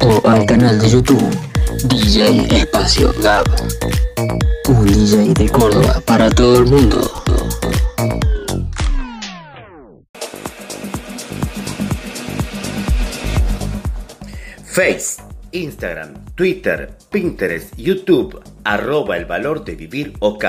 o 0.00 0.28
al 0.28 0.44
canal 0.46 0.78
de 0.78 0.90
YouTube 0.90 1.30
DJ 1.84 2.46
Espacio 2.56 3.12
Gab. 3.22 3.44
Un 4.68 4.86
DJ 4.86 5.34
de 5.34 5.48
Córdoba 5.48 6.00
para 6.06 6.30
todo 6.30 6.58
el 6.58 6.66
mundo. 6.66 7.10
Face, 14.64 15.22
Instagram, 15.52 16.24
Twitter, 16.34 16.96
Pinterest, 17.10 17.76
YouTube, 17.76 18.42
arroba 18.64 19.16
el 19.16 19.24
valor 19.24 19.64
de 19.64 19.76
vivir 19.76 20.14
OK. 20.18 20.44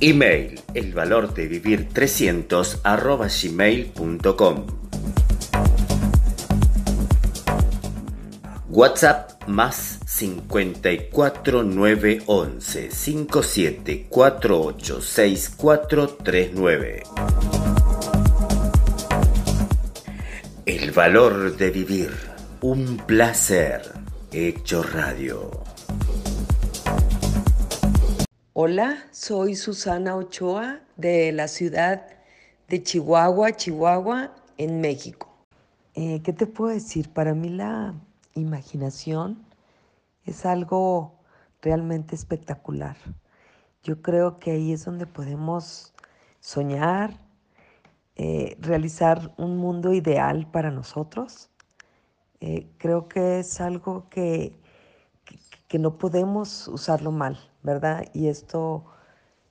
Email, 0.00 0.60
el 0.74 0.94
valor 0.94 1.34
de 1.34 1.48
vivir 1.48 1.88
300 1.88 2.82
arroba 2.84 3.26
gmail.com. 3.26 4.66
WhatsApp 8.68 9.48
más 9.48 9.98
54 10.06 11.64
911 11.64 12.92
57 12.92 14.06
48 14.08 15.02
6439. 15.02 17.02
El 20.64 20.92
valor 20.92 21.56
de 21.56 21.70
vivir. 21.70 22.12
Un 22.60 22.98
placer. 22.98 23.82
Hecho 24.30 24.84
radio. 24.84 25.67
Hola, 28.60 29.04
soy 29.12 29.54
Susana 29.54 30.16
Ochoa 30.16 30.80
de 30.96 31.30
la 31.30 31.46
ciudad 31.46 32.08
de 32.66 32.82
Chihuahua, 32.82 33.52
Chihuahua, 33.52 34.34
en 34.56 34.80
México. 34.80 35.28
Eh, 35.94 36.22
¿Qué 36.24 36.32
te 36.32 36.48
puedo 36.48 36.74
decir? 36.74 37.08
Para 37.08 37.34
mí 37.34 37.50
la 37.50 37.94
imaginación 38.34 39.46
es 40.24 40.44
algo 40.44 41.20
realmente 41.62 42.16
espectacular. 42.16 42.96
Yo 43.84 44.02
creo 44.02 44.40
que 44.40 44.50
ahí 44.50 44.72
es 44.72 44.84
donde 44.84 45.06
podemos 45.06 45.94
soñar, 46.40 47.16
eh, 48.16 48.56
realizar 48.58 49.36
un 49.38 49.56
mundo 49.56 49.92
ideal 49.92 50.50
para 50.50 50.72
nosotros. 50.72 51.48
Eh, 52.40 52.66
creo 52.78 53.06
que 53.06 53.38
es 53.38 53.60
algo 53.60 54.08
que, 54.10 54.52
que, 55.68 55.78
no 55.78 55.98
podemos 55.98 56.66
usarlo 56.68 57.12
mal, 57.12 57.38
¿verdad? 57.62 58.06
Y 58.14 58.28
esto 58.28 58.84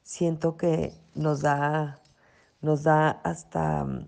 siento 0.04 0.58
que 0.58 0.94
nos 1.16 1.42
da, 1.42 2.02
nos 2.62 2.84
da 2.84 3.10
hasta 3.24 3.84
um, 3.84 4.08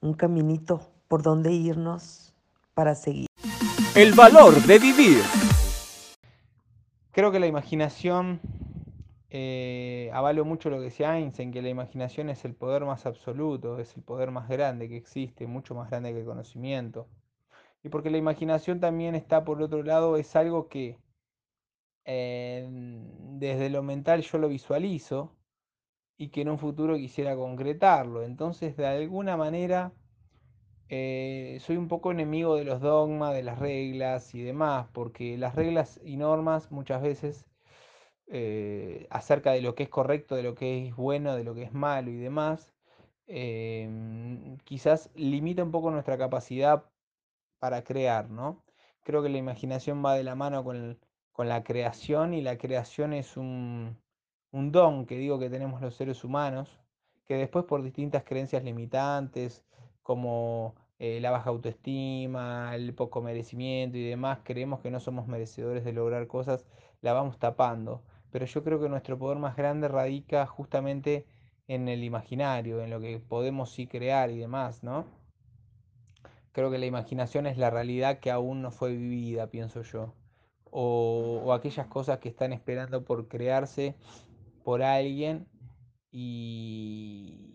un 0.00 0.14
caminito 0.14 0.80
por 1.08 1.22
donde 1.22 1.52
irnos 1.52 2.32
para 2.74 2.94
seguir. 2.94 3.26
El 3.94 4.14
valor 4.14 4.54
de 4.62 4.78
vivir. 4.78 5.22
Creo 7.12 7.30
que 7.30 7.38
la 7.38 7.46
imaginación, 7.46 8.40
eh, 9.30 10.10
avalo 10.12 10.44
mucho 10.44 10.68
lo 10.68 10.78
que 10.78 10.84
decía 10.84 11.16
Einstein, 11.16 11.52
que 11.52 11.62
la 11.62 11.68
imaginación 11.68 12.28
es 12.28 12.44
el 12.44 12.54
poder 12.54 12.84
más 12.84 13.06
absoluto, 13.06 13.78
es 13.78 13.96
el 13.96 14.02
poder 14.02 14.30
más 14.30 14.48
grande 14.48 14.88
que 14.88 14.96
existe, 14.96 15.46
mucho 15.46 15.74
más 15.74 15.90
grande 15.90 16.12
que 16.12 16.20
el 16.20 16.26
conocimiento. 16.26 17.06
Y 17.84 17.90
porque 17.90 18.10
la 18.10 18.18
imaginación 18.18 18.80
también 18.80 19.14
está 19.14 19.44
por 19.44 19.62
otro 19.62 19.82
lado, 19.82 20.16
es 20.16 20.34
algo 20.34 20.68
que 20.68 20.98
eh, 22.04 22.66
desde 22.70 23.70
lo 23.70 23.82
mental 23.82 24.22
yo 24.22 24.38
lo 24.38 24.48
visualizo 24.48 25.36
y 26.18 26.28
que 26.30 26.42
en 26.42 26.50
un 26.50 26.58
futuro 26.58 26.96
quisiera 26.96 27.36
concretarlo. 27.36 28.22
Entonces, 28.24 28.76
de 28.76 28.86
alguna 28.86 29.36
manera, 29.36 29.94
eh, 30.88 31.58
soy 31.60 31.76
un 31.76 31.88
poco 31.88 32.12
enemigo 32.12 32.56
de 32.56 32.64
los 32.64 32.80
dogmas, 32.80 33.34
de 33.34 33.42
las 33.42 33.58
reglas 33.58 34.34
y 34.34 34.42
demás, 34.42 34.88
porque 34.92 35.38
las 35.38 35.54
reglas 35.54 36.00
y 36.04 36.16
normas 36.16 36.70
muchas 36.70 37.02
veces 37.02 37.46
eh, 38.28 39.06
acerca 39.10 39.52
de 39.52 39.62
lo 39.62 39.74
que 39.74 39.84
es 39.84 39.88
correcto, 39.90 40.36
de 40.36 40.42
lo 40.44 40.54
que 40.54 40.88
es 40.88 40.96
bueno, 40.96 41.36
de 41.36 41.44
lo 41.44 41.54
que 41.54 41.64
es 41.64 41.72
malo 41.74 42.10
y 42.10 42.16
demás, 42.18 42.72
quizás 44.64 45.10
limita 45.14 45.62
un 45.62 45.70
poco 45.72 45.90
nuestra 45.90 46.18
capacidad 46.18 46.84
para 47.60 47.84
crear, 47.84 48.30
¿no? 48.30 48.64
Creo 49.04 49.22
que 49.22 49.28
la 49.30 49.38
imaginación 49.38 50.04
va 50.04 50.14
de 50.14 50.24
la 50.24 50.34
mano 50.34 50.64
con, 50.64 50.76
el- 50.76 50.98
con 51.34 51.48
la 51.48 51.64
creación 51.64 52.32
y 52.32 52.42
la 52.42 52.58
creación 52.58 53.12
es 53.12 53.36
un, 53.36 53.98
un 54.52 54.72
don 54.72 55.04
que 55.04 55.18
digo 55.18 55.38
que 55.40 55.50
tenemos 55.50 55.82
los 55.82 55.96
seres 55.96 56.24
humanos, 56.24 56.80
que 57.26 57.36
después 57.36 57.64
por 57.66 57.82
distintas 57.82 58.22
creencias 58.24 58.62
limitantes, 58.64 59.64
como 60.02 60.76
eh, 61.00 61.18
la 61.20 61.32
baja 61.32 61.50
autoestima, 61.50 62.74
el 62.76 62.94
poco 62.94 63.20
merecimiento 63.20 63.98
y 63.98 64.08
demás, 64.08 64.40
creemos 64.44 64.80
que 64.80 64.92
no 64.92 65.00
somos 65.00 65.26
merecedores 65.26 65.84
de 65.84 65.92
lograr 65.92 66.28
cosas, 66.28 66.66
la 67.02 67.12
vamos 67.12 67.38
tapando. 67.40 68.04
Pero 68.30 68.46
yo 68.46 68.62
creo 68.62 68.80
que 68.80 68.88
nuestro 68.88 69.18
poder 69.18 69.38
más 69.38 69.56
grande 69.56 69.88
radica 69.88 70.46
justamente 70.46 71.26
en 71.66 71.88
el 71.88 72.04
imaginario, 72.04 72.80
en 72.80 72.90
lo 72.90 73.00
que 73.00 73.18
podemos 73.18 73.72
sí 73.72 73.88
crear 73.88 74.30
y 74.30 74.38
demás, 74.38 74.84
¿no? 74.84 75.06
Creo 76.52 76.70
que 76.70 76.78
la 76.78 76.86
imaginación 76.86 77.46
es 77.48 77.58
la 77.58 77.70
realidad 77.70 78.20
que 78.20 78.30
aún 78.30 78.62
no 78.62 78.70
fue 78.70 78.92
vivida, 78.92 79.48
pienso 79.50 79.82
yo. 79.82 80.14
O, 80.76 81.52
aquellas 81.52 81.86
cosas 81.88 82.18
que 82.20 82.28
están 82.28 82.52
esperando 82.52 83.04
por 83.04 83.28
crearse 83.28 83.96
por 84.64 84.82
alguien 84.82 85.46
y, 86.10 87.50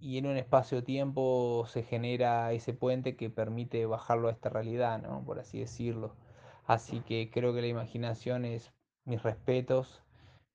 y 0.00 0.18
en 0.18 0.26
un 0.26 0.36
espacio-tiempo 0.36 1.64
se 1.68 1.82
genera 1.82 2.52
ese 2.52 2.74
puente 2.74 3.16
que 3.16 3.30
permite 3.30 3.86
bajarlo 3.86 4.28
a 4.28 4.32
esta 4.32 4.48
realidad, 4.50 5.00
¿no? 5.02 5.24
Por 5.24 5.38
así 5.40 5.58
decirlo. 5.60 6.16
Así 6.64 7.02
que 7.02 7.30
creo 7.30 7.54
que 7.54 7.60
la 7.62 7.68
imaginación 7.68 8.44
es 8.44 8.72
mis 9.04 9.22
respetos. 9.22 10.02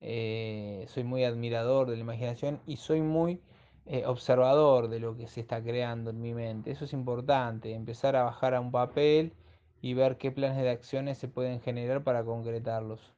eh, 0.02 0.86
soy 0.88 1.04
muy 1.04 1.24
admirador 1.26 1.90
de 1.90 1.96
la 1.98 2.02
imaginación 2.02 2.62
y 2.66 2.78
soy 2.78 3.02
muy 3.02 3.42
eh, 3.86 4.06
observador 4.06 4.88
de 4.90 5.00
lo 5.00 5.16
que 5.18 5.28
se 5.28 5.42
está 5.42 5.62
creando 5.64 6.12
en 6.12 6.22
mi 6.22 6.34
mente. 6.34 6.72
Eso 6.72 6.86
es 6.86 6.94
importante, 6.94 7.74
empezar 7.74 8.16
a 8.16 8.24
bajar 8.24 8.54
a 8.56 8.62
un 8.62 8.72
papel 8.72 9.34
y 9.82 9.94
ver 9.94 10.18
qué 10.18 10.32
planes 10.32 10.62
de 10.62 10.70
acciones 10.70 11.18
se 11.18 11.28
pueden 11.28 11.62
generar 11.62 12.04
para 12.04 12.24
concretarlos. 12.24 13.14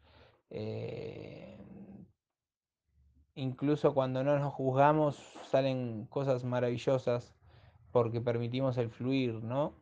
Eh, 0.50 1.58
incluso 3.36 3.94
cuando 3.94 4.24
no 4.24 4.38
nos 4.38 4.54
juzgamos 4.54 5.18
salen 5.50 6.06
cosas 6.10 6.44
maravillosas 6.44 7.34
porque 7.92 8.22
permitimos 8.22 8.78
el 8.78 8.90
fluir, 8.90 9.44
¿no? 9.44 9.74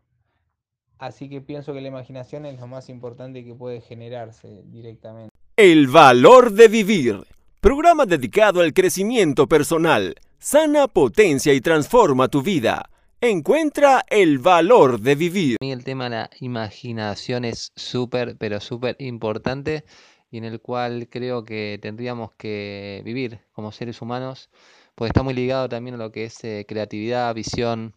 Así 0.97 1.29
que 1.29 1.41
pienso 1.41 1.73
que 1.73 1.81
la 1.81 1.87
imaginación 1.87 2.45
es 2.45 2.59
lo 2.59 2.67
más 2.67 2.89
importante 2.89 3.43
que 3.45 3.55
puede 3.55 3.81
generarse 3.81 4.63
directamente. 4.65 5.33
El 5.55 5.87
valor 5.87 6.51
de 6.51 6.67
vivir. 6.67 7.23
Programa 7.61 8.05
dedicado 8.05 8.61
al 8.61 8.73
crecimiento 8.73 9.47
personal. 9.47 10.15
Sana, 10.37 10.87
potencia 10.87 11.53
y 11.53 11.61
transforma 11.61 12.27
tu 12.27 12.41
vida. 12.41 12.89
Encuentra 13.21 14.05
el 14.07 14.39
valor 14.39 15.01
de 15.01 15.13
vivir. 15.15 15.57
A 15.59 15.65
mí 15.65 15.73
el 15.73 15.83
tema 15.83 16.05
de 16.05 16.09
la 16.11 16.29
imaginación 16.39 17.43
es 17.43 17.73
súper, 17.75 18.37
pero 18.37 18.61
súper 18.61 18.95
importante 18.99 19.83
y 20.31 20.37
en 20.37 20.45
el 20.45 20.61
cual 20.61 21.09
creo 21.09 21.43
que 21.43 21.79
tendríamos 21.81 22.31
que 22.37 23.01
vivir 23.03 23.41
como 23.51 23.73
seres 23.73 24.01
humanos, 24.01 24.49
porque 24.95 25.09
está 25.09 25.21
muy 25.21 25.33
ligado 25.33 25.67
también 25.67 25.95
a 25.95 25.97
lo 25.97 26.13
que 26.13 26.23
es 26.23 26.41
eh, 26.45 26.65
creatividad, 26.65 27.35
visión, 27.35 27.93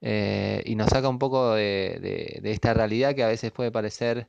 eh, 0.00 0.62
y 0.64 0.74
nos 0.74 0.88
saca 0.88 1.10
un 1.10 1.18
poco 1.18 1.52
de, 1.52 2.40
esta 2.42 2.72
realidad 2.72 3.14
que 3.14 3.24
a 3.24 3.28
veces 3.28 3.52
puede 3.52 3.70
parecer 3.70 4.26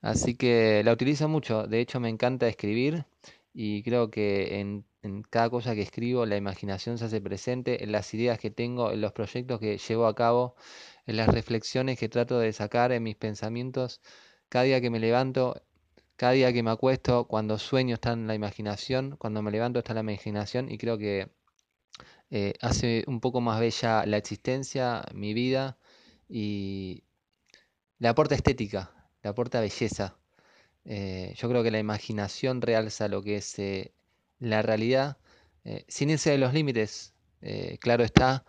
Así 0.03 0.35
que 0.35 0.83
la 0.85 0.93
utilizo 0.93 1.29
mucho. 1.29 1.67
De 1.67 1.81
hecho, 1.81 2.01
me 2.01 2.09
encanta 2.09 2.49
escribir 2.49 3.05
y 3.53 3.83
creo 3.83 4.11
que 4.11 4.61
en, 4.61 4.85
cada 5.31 5.51
cosa 5.51 5.75
que 5.75 5.83
escribo 5.83 6.27
la 6.27 6.37
imaginación 6.37 6.99
se 6.99 7.07
hace 7.07 7.21
presente, 7.21 7.85
en 7.85 7.93
las 7.93 8.13
ideas 8.15 8.39
que 8.39 8.51
tengo, 8.51 8.93
en 8.93 9.01
los 9.01 9.13
proyectos 9.13 9.61
que 9.61 9.79
llevo 9.79 10.07
a 10.07 10.15
cabo, 10.15 10.55
en 11.07 11.17
las 11.17 11.29
reflexiones 11.29 11.99
que 11.99 12.09
trato 12.09 12.39
de 12.39 12.53
sacar 12.53 12.93
en 12.93 13.03
mis 13.03 13.17
pensamientos. 13.17 14.01
Cada 14.51 14.65
día 14.65 14.81
que 14.81 14.91
me 14.91 14.99
levanto, 14.99 15.63
cada 16.17 16.33
día 16.33 16.53
que 16.53 16.63
me 16.65 16.73
acuesto, 16.73 17.27
cuando 17.29 17.57
sueño 17.59 17.95
está 17.95 18.13
en 18.13 18.27
la 18.27 18.35
imaginación, 18.35 19.17
cuando 19.17 19.43
me 19.43 19.53
levanto 19.53 19.79
está 19.79 19.93
en 19.93 20.05
la 20.05 20.13
imaginación 20.13 20.71
y 20.71 20.77
creo 20.77 20.99
que 20.99 21.31
eh, 22.31 22.55
hace 22.61 23.05
un 23.07 23.21
poco 23.21 23.41
más 23.41 23.61
bella 23.61 24.05
la 24.07 24.17
existencia, 24.17 25.05
mi 25.15 25.35
vida 25.35 25.79
y 26.29 27.05
le 27.99 28.09
aporta 28.09 28.35
estética, 28.35 28.93
le 29.23 29.31
aporta 29.31 29.61
belleza. 29.61 30.17
Eh, 30.85 31.33
yo 31.37 31.49
creo 31.49 31.63
que 31.63 31.71
la 31.71 31.79
imaginación 31.79 32.61
realza 32.61 33.07
lo 33.07 33.23
que 33.23 33.37
es 33.37 33.57
eh, 33.61 33.95
la 34.41 34.63
realidad, 34.63 35.19
sin 35.89 36.11
irse 36.11 36.31
de 36.31 36.39
los 36.39 36.55
límites, 36.55 37.15
claro 37.81 38.03
está, 38.03 38.45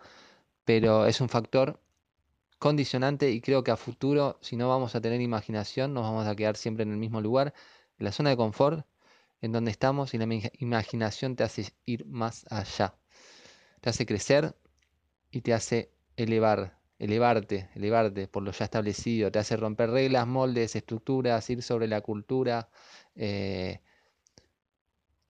pero 0.64 1.06
es 1.06 1.20
un 1.20 1.28
factor 1.28 1.81
condicionante 2.62 3.32
y 3.32 3.40
creo 3.40 3.64
que 3.64 3.72
a 3.72 3.76
futuro, 3.76 4.38
si 4.40 4.56
no 4.56 4.68
vamos 4.68 4.94
a 4.94 5.00
tener 5.00 5.20
imaginación, 5.20 5.92
nos 5.94 6.04
vamos 6.04 6.28
a 6.28 6.36
quedar 6.36 6.56
siempre 6.56 6.84
en 6.84 6.92
el 6.92 6.96
mismo 6.96 7.20
lugar, 7.20 7.54
en 7.98 8.04
la 8.04 8.12
zona 8.12 8.30
de 8.30 8.36
confort, 8.36 8.86
en 9.40 9.50
donde 9.50 9.72
estamos 9.72 10.14
y 10.14 10.18
la 10.18 10.28
imaginación 10.60 11.34
te 11.34 11.42
hace 11.42 11.74
ir 11.86 12.06
más 12.06 12.46
allá, 12.50 12.94
te 13.80 13.90
hace 13.90 14.06
crecer 14.06 14.54
y 15.32 15.40
te 15.40 15.54
hace 15.54 15.90
elevar 16.16 16.78
elevarte, 17.00 17.68
elevarte 17.74 18.28
por 18.28 18.44
lo 18.44 18.52
ya 18.52 18.66
establecido, 18.66 19.32
te 19.32 19.40
hace 19.40 19.56
romper 19.56 19.90
reglas, 19.90 20.28
moldes, 20.28 20.76
estructuras, 20.76 21.50
ir 21.50 21.62
sobre 21.64 21.88
la 21.88 22.00
cultura, 22.00 22.68
eh, 23.16 23.80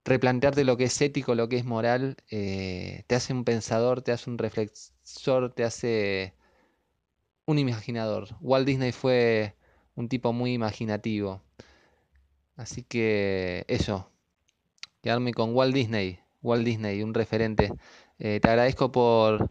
replantearte 0.05 0.65
lo 0.65 0.77
que 0.77 0.85
es 0.85 1.01
ético, 1.01 1.35
lo 1.35 1.49
que 1.49 1.57
es 1.57 1.65
moral, 1.65 2.17
eh, 2.31 3.05
te 3.07 3.15
hace 3.15 3.33
un 3.33 3.45
pensador, 3.45 4.03
te 4.03 4.13
hace 4.13 4.29
un 4.29 4.37
reflexor, 4.37 5.55
te 5.55 5.65
hace 5.65 6.35
un 7.47 7.59
imaginador. 7.59 8.29
Walt 8.41 8.67
Disney 8.67 8.93
fue 8.93 9.55
un 9.95 10.09
tipo 10.09 10.33
muy 10.33 10.53
imaginativo. 10.53 11.43
Así 12.57 12.83
que 12.83 13.65
eso, 13.69 14.09
quedarme 15.03 15.33
con 15.35 15.55
Walt 15.55 15.75
Disney, 15.75 16.21
Walt 16.43 16.65
Disney, 16.65 17.03
un 17.03 17.15
referente. 17.15 17.73
Eh, 18.19 18.41
te 18.41 18.49
agradezco 18.49 18.93
por 18.93 19.51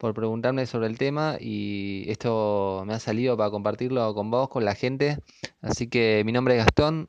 por 0.00 0.14
preguntarme 0.14 0.64
sobre 0.64 0.86
el 0.86 0.96
tema 0.96 1.36
y 1.38 2.06
esto 2.08 2.84
me 2.86 2.94
ha 2.94 2.98
salido 2.98 3.36
para 3.36 3.50
compartirlo 3.50 4.14
con 4.14 4.30
vos, 4.30 4.48
con 4.48 4.64
la 4.64 4.74
gente. 4.74 5.18
Así 5.60 5.88
que 5.88 6.22
mi 6.24 6.32
nombre 6.32 6.56
es 6.56 6.64
Gastón 6.64 7.06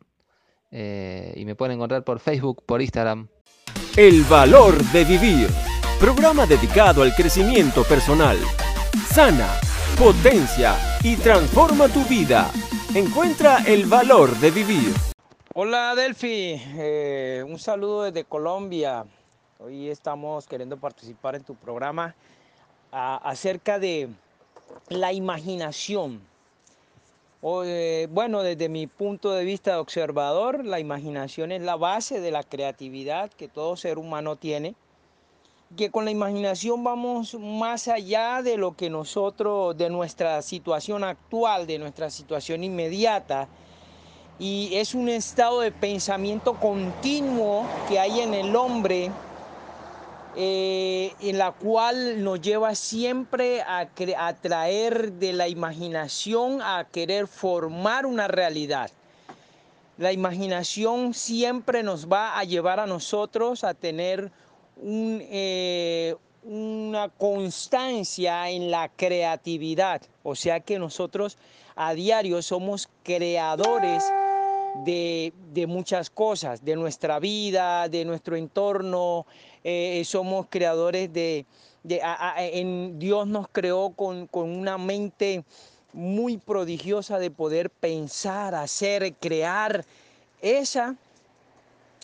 eh, 0.71 1.33
y 1.37 1.45
me 1.45 1.55
pueden 1.55 1.75
encontrar 1.75 2.03
por 2.03 2.19
Facebook, 2.19 2.63
por 2.65 2.81
Instagram. 2.81 3.29
El 3.95 4.23
valor 4.23 4.77
de 4.91 5.05
vivir. 5.05 5.47
Programa 6.01 6.45
dedicado 6.45 7.01
al 7.03 7.15
crecimiento 7.15 7.85
personal. 7.85 8.37
Sana, 9.07 9.47
potencia 10.01 10.77
y 11.03 11.15
transforma 11.15 11.87
tu 11.87 12.03
vida. 12.05 12.49
Encuentra 12.95 13.59
el 13.67 13.85
valor 13.85 14.35
de 14.39 14.49
vivir. 14.49 14.95
Hola 15.53 15.93
Delphi, 15.93 16.59
eh, 16.75 17.45
un 17.47 17.59
saludo 17.59 18.01
desde 18.05 18.23
Colombia. 18.23 19.05
Hoy 19.59 19.91
estamos 19.91 20.47
queriendo 20.47 20.75
participar 20.77 21.35
en 21.35 21.43
tu 21.43 21.53
programa 21.53 22.15
acerca 22.91 23.77
de 23.77 24.09
la 24.89 25.13
imaginación. 25.13 26.19
Eh, 27.43 28.07
bueno, 28.09 28.41
desde 28.41 28.69
mi 28.69 28.87
punto 28.87 29.31
de 29.33 29.45
vista 29.45 29.73
de 29.73 29.77
observador, 29.77 30.65
la 30.65 30.79
imaginación 30.79 31.51
es 31.51 31.61
la 31.61 31.75
base 31.75 32.21
de 32.21 32.31
la 32.31 32.41
creatividad 32.41 33.29
que 33.29 33.47
todo 33.47 33.77
ser 33.77 33.99
humano 33.99 34.35
tiene. 34.35 34.73
Que 35.77 35.89
con 35.89 36.05
la 36.05 36.11
imaginación 36.11 36.83
vamos 36.83 37.33
más 37.35 37.87
allá 37.87 38.41
de 38.41 38.57
lo 38.57 38.75
que 38.75 38.89
nosotros, 38.89 39.77
de 39.77 39.89
nuestra 39.89 40.41
situación 40.41 41.03
actual, 41.03 41.65
de 41.65 41.79
nuestra 41.79 42.09
situación 42.09 42.63
inmediata. 42.63 43.47
Y 44.37 44.71
es 44.75 44.93
un 44.95 45.07
estado 45.07 45.61
de 45.61 45.71
pensamiento 45.71 46.55
continuo 46.55 47.65
que 47.87 47.99
hay 47.99 48.19
en 48.19 48.33
el 48.33 48.55
hombre 48.55 49.11
eh, 50.35 51.13
en 51.19 51.37
la 51.37 51.51
cual 51.51 52.23
nos 52.23 52.39
lleva 52.39 52.73
siempre 52.73 53.61
a, 53.61 53.89
a 54.17 54.33
traer 54.33 55.11
de 55.13 55.33
la 55.33 55.49
imaginación 55.49 56.61
a 56.61 56.87
querer 56.89 57.27
formar 57.27 58.05
una 58.05 58.29
realidad. 58.29 58.91
La 59.97 60.13
imaginación 60.13 61.13
siempre 61.13 61.83
nos 61.83 62.07
va 62.07 62.39
a 62.39 62.45
llevar 62.45 62.79
a 62.79 62.87
nosotros 62.87 63.65
a 63.65 63.73
tener 63.73 64.31
eh, 64.83 66.15
una 66.43 67.09
constancia 67.09 68.49
en 68.49 68.71
la 68.71 68.89
creatividad. 68.89 70.01
O 70.23 70.35
sea 70.35 70.59
que 70.59 70.79
nosotros 70.79 71.37
a 71.75 71.93
diario 71.93 72.41
somos 72.41 72.89
creadores 73.03 74.03
de, 74.85 75.33
de 75.53 75.67
muchas 75.67 76.09
cosas, 76.09 76.63
de 76.63 76.75
nuestra 76.75 77.19
vida, 77.19 77.89
de 77.89 78.05
nuestro 78.05 78.35
entorno, 78.35 79.25
eh, 79.63 80.01
somos 80.05 80.47
creadores 80.49 81.13
de, 81.13 81.45
en 81.83 82.97
Dios 82.97 83.27
nos 83.27 83.47
creó 83.47 83.91
con, 83.91 84.27
una 84.31 84.77
mente 84.77 85.43
muy 85.93 86.37
prodigiosa 86.37 87.19
de 87.19 87.29
poder 87.29 87.69
pensar, 87.69 88.55
hacer, 88.55 89.13
crear. 89.15 89.85
Esa 90.41 90.95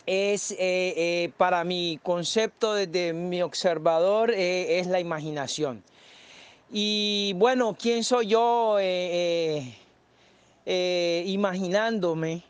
es 0.07 0.51
eh, 0.51 0.57
eh, 0.59 1.31
para 1.37 1.63
mi 1.63 1.99
concepto 2.01 2.73
desde 2.73 3.13
mi 3.13 3.43
observador, 3.43 4.31
es 4.31 4.87
la 4.87 4.99
imaginación. 4.99 5.83
Y 6.71 7.33
bueno, 7.35 7.77
¿quién 7.79 8.03
soy 8.03 8.27
yo 8.27 8.77
imaginándome? 10.65 12.41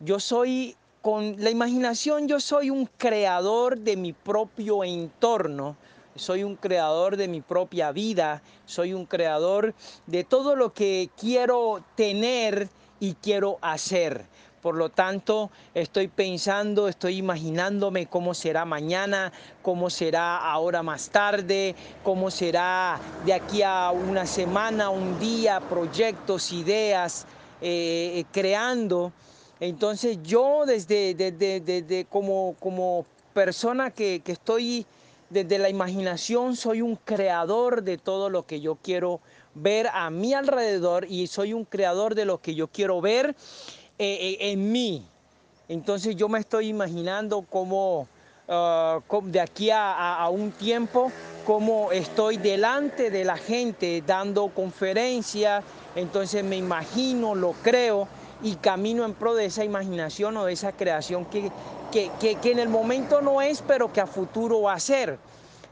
Yo 0.00 0.18
soy 0.18 0.74
con 1.02 1.34
la 1.38 1.50
imaginación 1.50 2.28
yo 2.28 2.38
soy 2.38 2.70
un 2.70 2.86
creador 2.96 3.76
de 3.76 3.96
mi 3.96 4.12
propio 4.12 4.84
entorno, 4.84 5.76
soy 6.14 6.44
un 6.44 6.54
creador 6.54 7.16
de 7.16 7.26
mi 7.26 7.40
propia 7.40 7.90
vida, 7.90 8.40
soy 8.66 8.94
un 8.94 9.04
creador 9.04 9.74
de 10.06 10.22
todo 10.22 10.54
lo 10.54 10.72
que 10.72 11.10
quiero 11.18 11.82
tener 11.96 12.68
y 13.00 13.14
quiero 13.14 13.58
hacer. 13.62 14.26
Por 14.62 14.76
lo 14.76 14.90
tanto, 14.90 15.50
estoy 15.74 16.06
pensando, 16.06 16.86
estoy 16.86 17.16
imaginándome 17.16 18.06
cómo 18.06 18.32
será 18.32 18.64
mañana, 18.64 19.32
cómo 19.60 19.90
será 19.90 20.36
ahora 20.36 20.84
más 20.84 21.10
tarde, 21.10 21.74
cómo 22.04 22.30
será 22.30 23.00
de 23.26 23.32
aquí 23.32 23.62
a 23.62 23.90
una 23.90 24.24
semana, 24.24 24.88
un 24.88 25.18
día, 25.18 25.58
proyectos, 25.58 26.52
ideas, 26.52 27.26
eh, 27.60 28.24
creando. 28.30 29.12
Entonces 29.58 30.18
yo 30.22 30.62
desde, 30.64 32.06
como, 32.08 32.54
como, 32.60 33.04
persona 33.34 33.90
que, 33.90 34.22
estoy 34.24 34.86
desde 35.28 35.58
la 35.58 35.70
imaginación, 35.70 36.54
soy 36.54 36.82
un 36.82 36.94
creador 36.94 37.82
de 37.82 37.98
todo 37.98 38.30
lo 38.30 38.46
que 38.46 38.60
yo 38.60 38.76
quiero 38.76 39.18
ver 39.54 39.88
a 39.92 40.08
mi 40.10 40.34
alrededor 40.34 41.06
y 41.08 41.26
soy 41.26 41.52
un 41.52 41.64
creador 41.64 42.14
de 42.14 42.26
lo 42.26 42.40
que 42.40 42.54
yo 42.54 42.68
quiero 42.68 43.00
ver 43.00 43.34
eh, 44.02 44.36
eh, 44.40 44.50
en 44.52 44.72
mí. 44.72 45.02
Entonces 45.68 46.16
yo 46.16 46.28
me 46.28 46.40
estoy 46.40 46.68
imaginando 46.68 47.44
cómo 47.48 48.08
ah, 48.48 48.98
de 49.24 49.40
aquí 49.40 49.70
a, 49.70 50.28
un 50.28 50.50
tiempo, 50.50 51.10
cómo 51.46 51.92
estoy 51.92 52.36
delante 52.36 53.10
de 53.10 53.24
la 53.24 53.36
gente 53.36 54.02
dando 54.04 54.48
conferencias, 54.48 55.64
entonces 55.94 56.42
me 56.44 56.56
imagino, 56.56 57.34
lo 57.34 57.52
creo 57.62 58.08
y 58.42 58.56
camino 58.56 59.04
en 59.04 59.14
pro 59.14 59.34
de 59.34 59.44
esa 59.46 59.64
imaginación 59.64 60.36
o 60.36 60.44
de 60.44 60.52
esa 60.54 60.72
creación 60.72 61.24
que, 61.26 61.50
que- 61.92 62.10
que 62.36 62.50
en 62.50 62.58
el 62.58 62.68
momento 62.68 63.20
no 63.20 63.40
es, 63.40 63.62
pero 63.62 63.92
que 63.92 64.00
a 64.00 64.06
futuro 64.06 64.62
va 64.62 64.74
a 64.74 64.80
ser. 64.80 65.18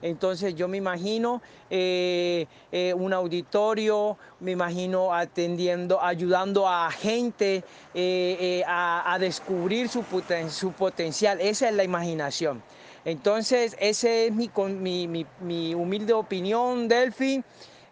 Entonces 0.03 0.55
yo 0.55 0.67
me 0.69 0.77
imagino 0.79 1.43
eh, 1.69 2.47
eh, 2.73 2.95
un 2.95 3.13
auditorio, 3.13 4.17
me 4.41 4.53
imagino 4.53 5.13
atendiendo, 5.13 6.01
ayudando 6.03 6.69
a 6.69 6.91
gente 6.91 7.63
eh, 7.95 8.63
a, 8.67 9.13
a 9.13 9.19
descubrir 9.19 9.89
su, 9.89 10.03
poten- 10.03 10.49
su 10.49 10.73
potencial. 10.73 11.41
Esa 11.41 11.69
es 11.69 11.75
la 11.75 11.85
imaginación. 11.85 12.63
Entonces, 13.05 13.77
esa 13.81 14.09
es 14.11 14.33
mi, 14.33 14.51
mi, 14.79 15.09
mi- 15.09 15.27
mi 15.41 15.75
humilde 15.75 16.13
opinión, 16.13 16.87
Delphi, 16.89 17.43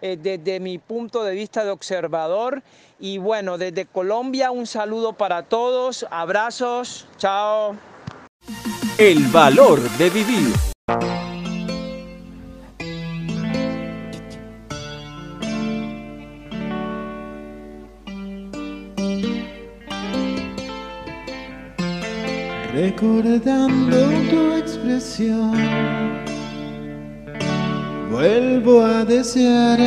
desde 0.00 0.60
mi 0.60 0.78
punto 0.78 1.24
de 1.24 1.34
vista 1.34 1.64
de 1.64 1.70
observador. 1.70 2.62
Y 3.00 3.18
bueno, 3.18 3.58
desde 3.58 3.86
Colombia 3.86 4.50
un 4.50 4.66
saludo 4.66 5.12
para 5.14 5.42
todos, 5.44 6.06
abrazos, 6.10 7.06
chao. 7.16 7.74
El 8.98 9.26
valor 9.28 9.80
de 9.98 10.10
vivir. 10.10 10.54
Recordando 22.90 23.98
tu 24.30 24.54
expresión, 24.54 25.52
vuelvo 28.10 28.80
a 28.82 29.04
desear 29.04 29.78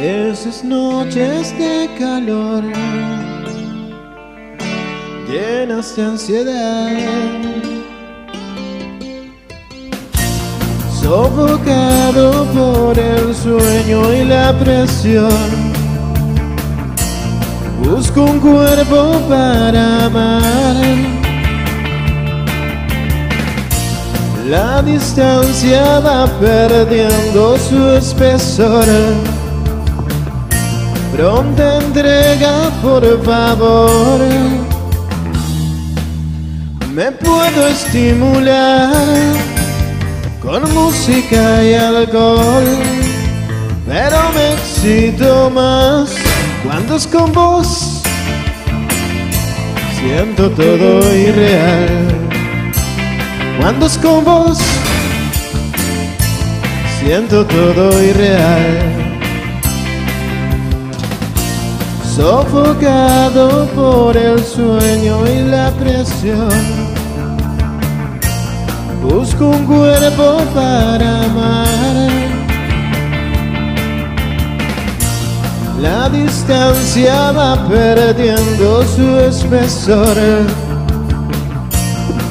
esas 0.00 0.64
noches 0.64 1.52
de 1.58 1.90
calor 1.98 2.64
llenas 5.28 5.94
de 5.94 6.02
ansiedad, 6.02 7.42
sofocado 11.02 12.46
por 12.54 12.98
el 12.98 13.34
sueño 13.34 14.14
y 14.14 14.24
la 14.24 14.58
presión. 14.58 15.57
Busco 17.90 18.22
un 18.22 18.38
cuerpo 18.38 19.18
para 19.30 20.04
amar. 20.04 20.76
La 24.46 24.82
distancia 24.82 25.98
va 26.00 26.26
perdiendo 26.38 27.56
su 27.56 27.88
espesor. 27.92 28.84
Pronta 31.12 31.78
entrega, 31.78 32.70
por 32.82 33.02
favor. 33.24 34.20
Me 36.92 37.10
puedo 37.12 37.68
estimular 37.68 38.92
con 40.42 40.62
música 40.74 41.64
y 41.64 41.72
alcohol, 41.72 42.66
pero 43.86 44.18
me 44.34 44.52
excito 44.52 45.48
más 45.48 46.17
cuando 46.68 46.96
es 46.96 47.06
con 47.06 47.32
vos. 47.32 48.02
Siento 49.98 50.50
todo 50.50 50.98
irreal. 51.16 51.88
Cuando 53.58 53.86
es 53.86 53.96
con 53.96 54.22
vos, 54.22 54.58
siento 57.00 57.46
todo 57.46 58.02
irreal. 58.02 58.76
Sofocado 62.04 63.66
por 63.68 64.16
el 64.16 64.38
sueño 64.44 65.26
y 65.26 65.48
la 65.48 65.70
presión. 65.70 66.50
Busco 69.02 69.48
un 69.48 69.64
cuerpo 69.64 70.42
para 70.54 71.24
amar. 71.24 72.27
La 75.80 76.08
distancia 76.08 77.30
va 77.30 77.68
perdiendo 77.68 78.82
su 78.84 79.16
espesor. 79.20 80.16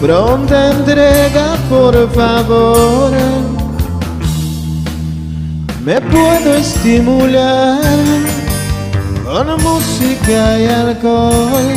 Pronta 0.02 0.72
entrega, 0.72 1.56
por 1.70 1.96
favor. 2.14 3.12
Me 5.86 6.02
puedo 6.02 6.56
estimular 6.56 7.80
con 9.24 9.48
música 9.64 10.60
y 10.60 10.68
alcohol, 10.68 11.74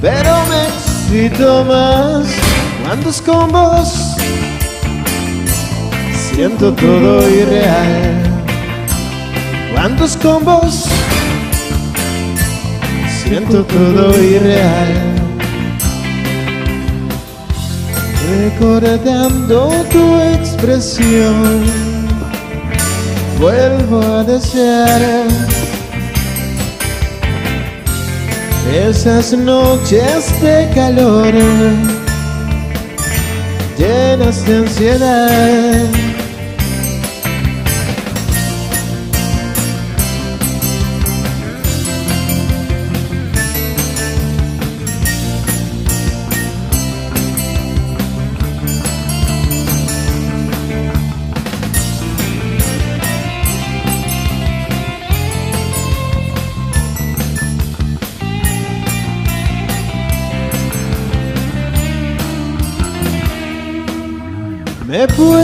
pero 0.00 0.30
me 0.50 0.64
excito 0.66 1.64
más 1.64 2.26
cuando 2.84 3.10
es 3.10 3.22
con 3.22 3.52
vos. 3.52 4.16
Siento 6.12 6.72
todo 6.72 7.28
irreal. 7.28 8.25
Con 10.22 10.44
vos, 10.44 10.84
siento 13.22 13.64
todo 13.64 14.22
irreal. 14.22 14.88
Recordando 18.28 19.70
tu 19.92 20.20
expresión, 20.34 21.64
vuelvo 23.38 24.02
a 24.02 24.24
desear 24.24 25.02
esas 28.72 29.32
noches 29.32 30.42
de 30.42 30.70
calor 30.74 31.34
llenas 33.78 34.44
de 34.46 34.56
ansiedad. 34.56 36.15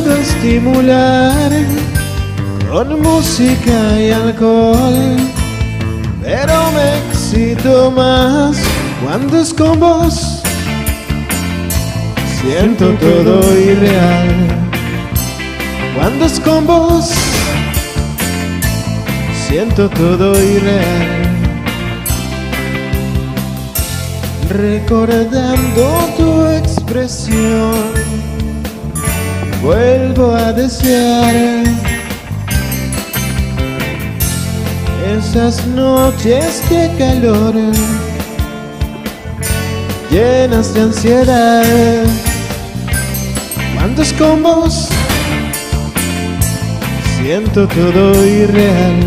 Puedo 0.02 0.16
estimular 0.16 1.50
con 2.70 3.02
música 3.02 4.00
y 4.00 4.10
alcohol, 4.10 5.16
pero 6.22 6.72
me 6.72 6.98
excito 7.08 7.90
más 7.90 8.56
cuando 9.04 9.38
es 9.38 9.54
con 9.54 9.78
vos. 9.78 10.42
Siento 12.40 12.90
todo 12.94 13.40
irreal 13.60 14.28
cuando 15.96 16.24
es 16.24 16.40
con 16.40 16.66
vos. 16.66 17.10
Siento 19.46 19.88
todo 19.90 20.32
irreal. 20.42 21.12
Recordando 24.48 25.88
tu 26.16 26.46
expresión 26.46 28.01
vuelvo 29.62 30.35
a 30.35 30.53
desear 30.53 31.64
esas 35.16 35.64
noches 35.68 36.62
de 36.68 36.90
calor 36.98 37.55
llenas 40.11 40.75
de 40.75 40.81
ansiedad. 40.83 42.05
Cuando 43.75 44.03
es 44.03 44.12
con 44.12 44.42
vos, 44.42 44.88
siento 47.20 47.66
todo 47.68 48.27
irreal. 48.27 49.01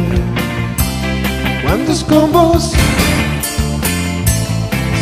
Cuando 1.64 1.92
es 1.92 2.04
con 2.04 2.32
vos, 2.32 2.72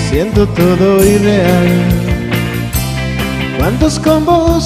siento 0.09 0.47
todo 0.49 1.05
irreal. 1.05 1.69
Cuando 3.57 3.87
es 3.87 3.99
con 3.99 4.25
vos, 4.25 4.65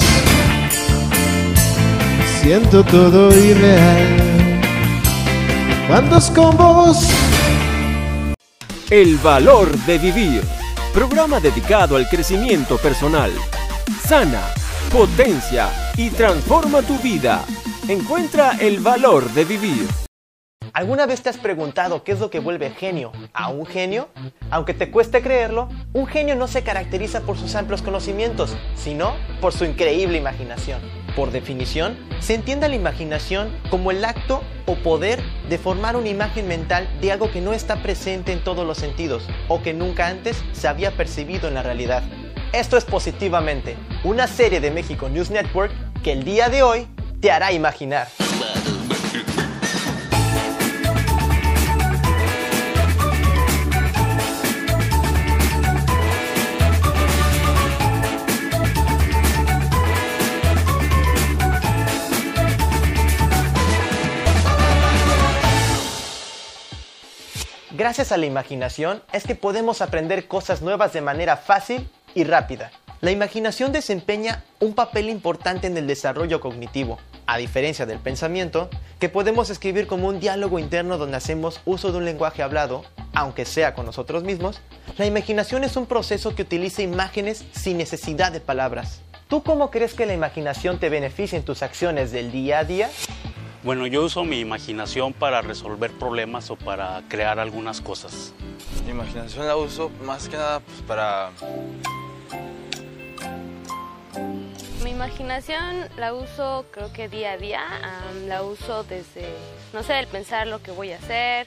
siento 2.48 2.82
todo 2.82 3.28
irreal. 3.36 4.06
Cuando 5.86 6.16
es 6.16 6.30
con 6.30 6.56
vos, 6.56 7.06
El 8.88 9.18
valor 9.18 9.70
de 9.84 9.98
vivir. 9.98 10.42
Programa 10.94 11.40
dedicado 11.40 11.96
al 11.96 12.08
crecimiento 12.08 12.78
personal. 12.78 13.30
Sana, 14.00 14.40
potencia 14.90 15.68
y 15.98 16.08
transforma 16.08 16.80
tu 16.80 16.96
vida. 17.00 17.44
Encuentra 17.86 18.52
el 18.58 18.80
valor 18.80 19.28
de 19.34 19.44
vivir. 19.44 19.86
¿Alguna 20.72 21.04
vez 21.04 21.20
te 21.20 21.28
has 21.28 21.36
preguntado 21.36 22.02
qué 22.02 22.12
es 22.12 22.20
lo 22.20 22.30
que 22.30 22.40
vuelve 22.40 22.70
genio 22.70 23.12
a 23.34 23.50
un 23.50 23.66
genio? 23.66 24.08
Aunque 24.50 24.72
te 24.72 24.90
cueste 24.90 25.20
creerlo, 25.20 25.68
un 25.92 26.06
genio 26.06 26.34
no 26.34 26.48
se 26.48 26.62
caracteriza 26.62 27.20
por 27.20 27.36
sus 27.36 27.54
amplios 27.56 27.82
conocimientos, 27.82 28.56
sino 28.74 29.16
por 29.42 29.52
su 29.52 29.66
increíble 29.66 30.16
imaginación. 30.16 30.80
Por 31.18 31.32
definición, 31.32 31.98
se 32.20 32.36
entiende 32.36 32.68
la 32.68 32.76
imaginación 32.76 33.52
como 33.70 33.90
el 33.90 34.04
acto 34.04 34.40
o 34.66 34.76
poder 34.76 35.20
de 35.48 35.58
formar 35.58 35.96
una 35.96 36.08
imagen 36.08 36.46
mental 36.46 36.88
de 37.00 37.10
algo 37.10 37.32
que 37.32 37.40
no 37.40 37.54
está 37.54 37.82
presente 37.82 38.32
en 38.32 38.38
todos 38.38 38.64
los 38.64 38.78
sentidos 38.78 39.26
o 39.48 39.60
que 39.60 39.74
nunca 39.74 40.06
antes 40.06 40.44
se 40.52 40.68
había 40.68 40.92
percibido 40.92 41.48
en 41.48 41.54
la 41.54 41.64
realidad. 41.64 42.04
Esto 42.52 42.76
es 42.76 42.84
Positivamente, 42.84 43.74
una 44.04 44.28
serie 44.28 44.60
de 44.60 44.70
México 44.70 45.08
News 45.08 45.30
Network 45.30 45.72
que 46.04 46.12
el 46.12 46.22
día 46.22 46.50
de 46.50 46.62
hoy 46.62 46.86
te 47.20 47.32
hará 47.32 47.50
imaginar. 47.50 48.06
Gracias 67.78 68.10
a 68.10 68.16
la 68.16 68.26
imaginación 68.26 69.04
es 69.12 69.22
que 69.22 69.36
podemos 69.36 69.82
aprender 69.82 70.26
cosas 70.26 70.62
nuevas 70.62 70.92
de 70.92 71.00
manera 71.00 71.36
fácil 71.36 71.88
y 72.12 72.24
rápida. 72.24 72.72
La 73.00 73.12
imaginación 73.12 73.70
desempeña 73.70 74.42
un 74.58 74.74
papel 74.74 75.08
importante 75.08 75.68
en 75.68 75.76
el 75.76 75.86
desarrollo 75.86 76.40
cognitivo, 76.40 76.98
a 77.28 77.38
diferencia 77.38 77.86
del 77.86 78.00
pensamiento, 78.00 78.68
que 78.98 79.08
podemos 79.08 79.48
escribir 79.48 79.86
como 79.86 80.08
un 80.08 80.18
diálogo 80.18 80.58
interno 80.58 80.98
donde 80.98 81.18
hacemos 81.18 81.60
uso 81.66 81.92
de 81.92 81.98
un 81.98 82.04
lenguaje 82.04 82.42
hablado, 82.42 82.84
aunque 83.14 83.44
sea 83.44 83.74
con 83.74 83.86
nosotros 83.86 84.24
mismos, 84.24 84.60
la 84.96 85.06
imaginación 85.06 85.62
es 85.62 85.76
un 85.76 85.86
proceso 85.86 86.34
que 86.34 86.42
utiliza 86.42 86.82
imágenes 86.82 87.44
sin 87.52 87.78
necesidad 87.78 88.32
de 88.32 88.40
palabras. 88.40 89.02
¿Tú 89.28 89.44
cómo 89.44 89.70
crees 89.70 89.94
que 89.94 90.06
la 90.06 90.14
imaginación 90.14 90.80
te 90.80 90.88
beneficia 90.88 91.38
en 91.38 91.44
tus 91.44 91.62
acciones 91.62 92.10
del 92.10 92.32
día 92.32 92.58
a 92.58 92.64
día? 92.64 92.90
Bueno, 93.68 93.86
yo 93.86 94.02
uso 94.02 94.24
mi 94.24 94.40
imaginación 94.40 95.12
para 95.12 95.42
resolver 95.42 95.92
problemas 95.92 96.50
o 96.50 96.56
para 96.56 97.02
crear 97.06 97.38
algunas 97.38 97.82
cosas. 97.82 98.32
Mi 98.86 98.92
imaginación 98.92 99.46
la 99.46 99.58
uso 99.58 99.90
más 100.06 100.26
que 100.26 100.38
nada 100.38 100.60
pues, 100.60 100.80
para... 100.86 101.32
Mi 104.82 104.88
imaginación 104.88 105.86
la 105.98 106.14
uso 106.14 106.64
creo 106.70 106.90
que 106.94 107.10
día 107.10 107.32
a 107.32 107.36
día, 107.36 107.60
la 108.26 108.42
uso 108.42 108.84
desde, 108.84 109.28
no 109.74 109.82
sé, 109.82 109.98
el 109.98 110.06
pensar 110.06 110.46
lo 110.46 110.62
que 110.62 110.70
voy 110.70 110.92
a 110.92 110.96
hacer. 110.96 111.46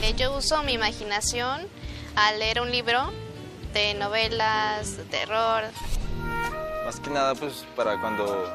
Eh, 0.00 0.14
Yo 0.16 0.34
uso 0.34 0.62
mi 0.62 0.72
imaginación 0.72 1.60
al 2.16 2.38
leer 2.38 2.62
un 2.62 2.70
libro 2.70 3.12
de 3.74 3.92
novelas, 3.92 4.96
de 4.96 5.04
terror. 5.04 5.64
Más 6.92 7.00
que 7.00 7.08
nada 7.08 7.34
pues 7.34 7.64
para 7.74 7.98
cuando... 7.98 8.52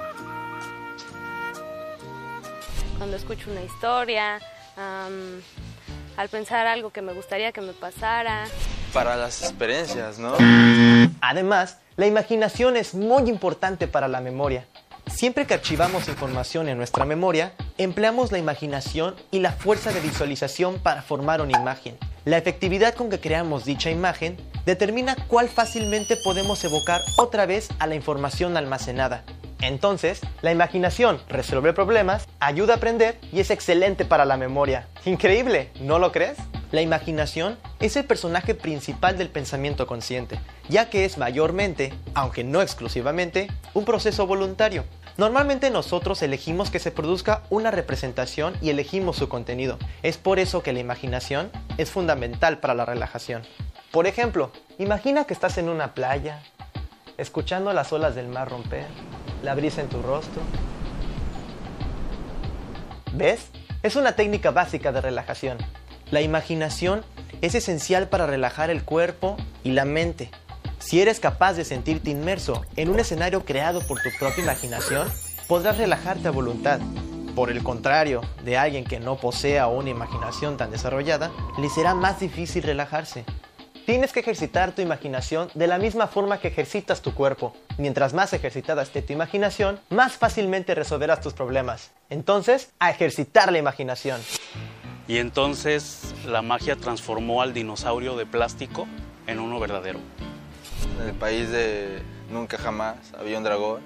Cuando 3.00 3.18
escucho 3.18 3.50
una 3.50 3.64
historia, 3.64 4.40
al 4.76 6.30
pensar 6.30 6.68
algo 6.68 6.92
que 6.92 7.02
me 7.02 7.14
gustaría 7.14 7.52
que 7.52 7.62
me 7.62 7.74
pasara. 7.74 8.46
Para 8.94 9.16
las 9.16 9.42
experiencias, 9.42 10.20
¿no? 10.20 10.36
Además, 11.20 11.80
la 11.96 12.06
imaginación 12.06 12.78
es 12.78 12.94
muy 12.94 13.28
importante 13.28 13.88
para 13.88 14.08
la 14.08 14.22
memoria. 14.22 14.68
Siempre 15.10 15.48
que 15.48 15.54
archivamos 15.54 16.08
información 16.10 16.70
en 16.70 16.78
nuestra 16.78 17.06
memoria, 17.06 17.54
empleamos 17.78 18.32
la 18.32 18.38
imaginación 18.38 19.16
y 19.32 19.40
la 19.40 19.52
fuerza 19.52 19.92
de 19.92 20.02
visualización 20.02 20.80
para 20.80 21.02
formar 21.02 21.42
una 21.42 21.60
imagen. 21.60 21.98
La 22.26 22.38
efectividad 22.38 22.94
con 22.94 23.10
que 23.10 23.20
creamos 23.20 23.64
dicha 23.64 23.90
imagen 23.90 24.38
determina 24.66 25.16
cuál 25.28 25.48
fácilmente 25.48 26.18
podemos 26.24 26.64
evocar 26.66 27.02
otra 27.18 27.46
vez 27.46 27.70
a 27.80 27.88
la 27.88 27.96
información 27.96 28.58
almacenada. 28.58 29.24
Entonces, 29.62 30.22
la 30.42 30.52
imaginación 30.52 31.20
resuelve 31.30 31.74
problemas, 31.74 32.28
ayuda 32.40 32.74
a 32.74 32.78
aprender 32.78 33.20
y 33.32 33.40
es 33.40 33.50
excelente 33.50 34.06
para 34.06 34.26
la 34.26 34.38
memoria. 34.38 34.88
Increíble, 35.06 35.72
¿no 35.82 36.00
lo 36.00 36.12
crees? 36.12 36.38
La 36.72 36.82
imaginación 36.82 37.58
es 37.80 37.96
el 37.96 38.06
personaje 38.06 38.54
principal 38.54 39.18
del 39.18 39.30
pensamiento 39.30 39.88
consciente, 39.88 40.38
ya 40.68 40.90
que 40.90 41.06
es 41.06 41.18
mayormente, 41.18 41.94
aunque 42.14 42.44
no 42.44 42.62
exclusivamente, 42.62 43.48
un 43.74 43.86
proceso 43.86 44.28
voluntario. 44.28 44.84
Normalmente 45.18 45.72
nosotros 45.72 46.22
elegimos 46.22 46.70
que 46.70 46.80
se 46.80 46.92
produzca 46.92 47.44
una 47.50 47.72
representación 47.72 48.56
y 48.62 48.70
elegimos 48.70 49.16
su 49.16 49.30
contenido. 49.30 49.80
Es 50.04 50.18
por 50.18 50.40
eso 50.40 50.62
que 50.62 50.74
la 50.74 50.80
imaginación 50.80 51.52
es 51.78 51.90
fundamental 51.90 52.60
para 52.60 52.76
la 52.76 52.86
relajación. 52.86 53.42
Por 53.92 54.06
ejemplo, 54.06 54.52
imagina 54.78 55.24
que 55.24 55.34
estás 55.34 55.58
en 55.58 55.70
una 55.70 55.94
playa, 55.96 56.44
escuchando 57.18 57.74
las 57.74 57.92
olas 57.92 58.16
del 58.16 58.28
mar 58.28 58.50
romper, 58.50 58.86
la 59.44 59.56
brisa 59.56 59.82
en 59.82 59.90
tu 59.90 60.02
rostro. 60.02 60.42
¿Ves? 63.14 63.50
Es 63.84 63.96
una 63.96 64.16
técnica 64.16 64.52
básica 64.52 64.92
de 64.92 65.02
relajación. 65.02 65.58
La 66.12 66.22
imaginación 66.22 67.04
es 67.42 67.56
esencial 67.56 68.08
para 68.10 68.28
relajar 68.28 68.70
el 68.70 68.84
cuerpo 68.84 69.38
y 69.64 69.72
la 69.72 69.86
mente. 69.86 70.30
Si 70.80 71.02
eres 71.02 71.20
capaz 71.20 71.54
de 71.54 71.66
sentirte 71.66 72.12
inmerso 72.12 72.64
en 72.76 72.90
un 72.90 73.00
escenario 73.00 73.44
creado 73.46 73.82
por 73.82 74.00
tu 74.02 74.10
propia 74.20 74.44
imaginación, 74.44 75.08
podrás 75.48 75.78
relajarte 75.78 76.28
a 76.28 76.32
voluntad. 76.32 76.80
Por 77.36 77.52
el 77.52 77.64
contrario, 77.64 78.22
de 78.44 78.58
alguien 78.58 78.84
que 78.84 79.00
no 79.00 79.18
posea 79.18 79.68
una 79.68 79.90
imaginación 79.90 80.58
tan 80.58 80.72
desarrollada, 80.72 81.32
le 81.60 81.70
será 81.70 81.94
más 81.94 82.20
difícil 82.20 82.64
relajarse. 82.64 83.26
Tienes 83.88 84.12
que 84.12 84.20
ejercitar 84.20 84.74
tu 84.74 84.82
imaginación 84.82 85.50
de 85.54 85.66
la 85.66 85.78
misma 85.78 86.08
forma 86.08 86.42
que 86.42 86.50
ejercitas 86.50 87.02
tu 87.02 87.14
cuerpo. 87.14 87.56
Mientras 87.78 88.14
más 88.14 88.34
ejercitada 88.34 88.82
esté 88.82 89.02
tu 89.02 89.14
imaginación, 89.14 89.80
más 89.90 90.18
fácilmente 90.18 90.76
resolverás 90.76 91.22
tus 91.22 91.32
problemas. 91.32 91.92
Entonces, 92.10 92.74
a 92.80 92.90
ejercitar 92.92 93.50
la 93.50 93.60
imaginación. 93.60 94.20
Y 95.08 95.20
entonces 95.20 96.14
la 96.26 96.42
magia 96.42 96.76
transformó 96.76 97.42
al 97.42 97.54
dinosaurio 97.54 98.18
de 98.18 98.26
plástico 98.26 98.90
en 99.26 99.40
uno 99.40 99.58
verdadero. 99.58 100.00
En 101.02 101.08
el 101.08 101.16
país 101.16 101.50
de 101.50 102.02
nunca 102.30 102.58
jamás 102.58 102.98
había 103.18 103.38
un 103.38 103.46
dragón 103.46 103.82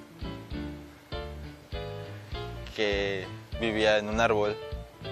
que 2.75 3.27
vivía 3.59 3.99
en 3.99 4.09
un 4.09 4.19
árbol 4.19 4.57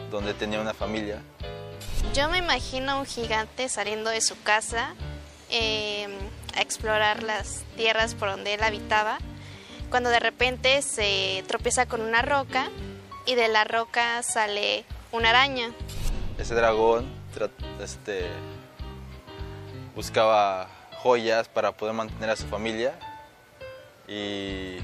donde 0.10 0.34
tenía 0.34 0.60
una 0.60 0.73
familia. 0.73 1.21
Yo 2.13 2.28
me 2.28 2.39
imagino 2.39 3.00
un 3.00 3.06
gigante 3.06 3.69
saliendo 3.69 4.10
de 4.10 4.22
su 4.22 4.41
casa 4.41 4.95
eh, 5.52 6.08
a 6.56 6.62
explorar 6.62 7.22
las 7.22 7.63
tierras 7.78 8.15
por 8.15 8.30
donde 8.30 8.56
él 8.56 8.63
habitaba, 8.63 9.19
cuando 9.91 10.10
de 10.10 10.19
repente 10.19 10.82
se 10.82 11.43
tropieza 11.48 11.86
con 11.86 12.02
una 12.02 12.24
roca 12.24 12.69
y 13.28 13.36
de 13.36 13.48
la 13.48 13.63
roca 13.63 14.24
sale 14.24 14.86
una 15.12 15.30
araña. 15.30 15.72
Ese 16.39 16.56
dragón 16.56 17.06
este, 17.80 18.26
buscaba 19.95 20.67
joyas 20.98 21.48
para 21.48 21.74
poder 21.74 21.93
mantener 21.93 22.32
a 22.32 22.36
su 22.36 22.48
familia 22.48 22.98
y, 24.08 24.78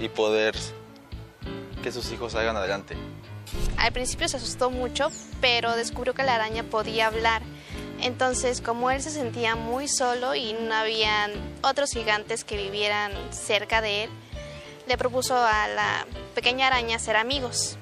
y 0.00 0.08
poder 0.14 0.56
que 1.84 1.92
sus 1.92 2.10
hijos 2.10 2.32
salgan 2.32 2.56
adelante. 2.56 2.96
Al 3.76 3.92
principio 3.92 4.28
se 4.28 4.36
asustó 4.36 4.70
mucho, 4.70 5.10
pero 5.40 5.76
descubrió 5.76 6.14
que 6.14 6.22
la 6.22 6.34
araña 6.34 6.62
podía 6.64 7.08
hablar. 7.08 7.42
Entonces, 8.00 8.60
como 8.60 8.90
él 8.90 9.02
se 9.02 9.10
sentía 9.10 9.54
muy 9.54 9.88
solo 9.88 10.34
y 10.34 10.54
no 10.54 10.74
habían 10.74 11.32
otros 11.62 11.92
gigantes 11.92 12.44
que 12.44 12.56
vivieran 12.56 13.12
cerca 13.30 13.80
de 13.80 14.04
él, 14.04 14.10
le 14.88 14.98
propuso 14.98 15.36
a 15.36 15.68
la 15.68 16.06
pequeña 16.34 16.66
araña 16.66 16.98
ser 16.98 17.16
amigos. 17.16 17.76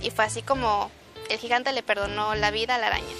Y 0.00 0.10
fue 0.10 0.24
así 0.24 0.42
como 0.42 0.90
el 1.28 1.38
gigante 1.38 1.72
le 1.72 1.82
perdonó 1.82 2.34
la 2.34 2.50
vida 2.50 2.76
a 2.76 2.78
la 2.78 2.88
araña. 2.88 3.14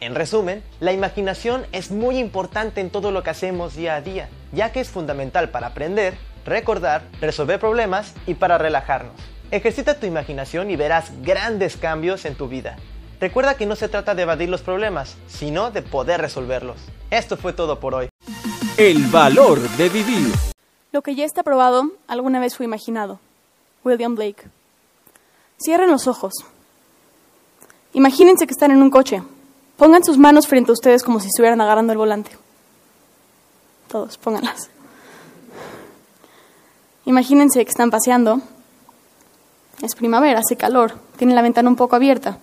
En 0.00 0.14
resumen, 0.14 0.62
la 0.80 0.92
imaginación 0.92 1.66
es 1.72 1.90
muy 1.90 2.18
importante 2.18 2.80
en 2.80 2.90
todo 2.90 3.10
lo 3.10 3.22
que 3.22 3.30
hacemos 3.30 3.74
día 3.74 3.94
a 3.94 4.00
día, 4.00 4.28
ya 4.52 4.72
que 4.72 4.80
es 4.80 4.88
fundamental 4.88 5.50
para 5.50 5.68
aprender, 5.68 6.14
recordar, 6.44 7.02
resolver 7.20 7.58
problemas 7.58 8.12
y 8.26 8.34
para 8.34 8.58
relajarnos. 8.58 9.33
Ejercita 9.54 9.94
tu 10.00 10.04
imaginación 10.04 10.68
y 10.72 10.74
verás 10.74 11.12
grandes 11.22 11.76
cambios 11.76 12.24
en 12.24 12.34
tu 12.34 12.48
vida. 12.48 12.76
Recuerda 13.20 13.56
que 13.56 13.66
no 13.66 13.76
se 13.76 13.88
trata 13.88 14.16
de 14.16 14.22
evadir 14.22 14.48
los 14.48 14.62
problemas, 14.62 15.14
sino 15.28 15.70
de 15.70 15.80
poder 15.80 16.20
resolverlos. 16.20 16.76
Esto 17.08 17.36
fue 17.36 17.52
todo 17.52 17.78
por 17.78 17.94
hoy. 17.94 18.08
El 18.76 19.06
valor 19.06 19.60
de 19.76 19.88
vivir. 19.90 20.34
Lo 20.90 21.02
que 21.02 21.14
ya 21.14 21.24
está 21.24 21.44
probado 21.44 21.92
alguna 22.08 22.40
vez 22.40 22.56
fue 22.56 22.66
imaginado. 22.66 23.20
William 23.84 24.16
Blake. 24.16 24.42
Cierren 25.64 25.88
los 25.88 26.08
ojos. 26.08 26.32
Imagínense 27.92 28.48
que 28.48 28.54
están 28.54 28.72
en 28.72 28.82
un 28.82 28.90
coche. 28.90 29.22
Pongan 29.76 30.02
sus 30.02 30.18
manos 30.18 30.48
frente 30.48 30.72
a 30.72 30.74
ustedes 30.74 31.04
como 31.04 31.20
si 31.20 31.28
estuvieran 31.28 31.60
agarrando 31.60 31.92
el 31.92 31.98
volante. 31.98 32.32
Todos, 33.86 34.18
pónganlas. 34.18 34.68
Imagínense 37.04 37.64
que 37.64 37.70
están 37.70 37.92
paseando. 37.92 38.40
Es 39.82 39.94
primavera, 39.94 40.40
hace 40.40 40.56
calor, 40.56 40.94
tienen 41.16 41.36
la 41.36 41.42
ventana 41.42 41.68
un 41.68 41.76
poco 41.76 41.96
abierta. 41.96 42.38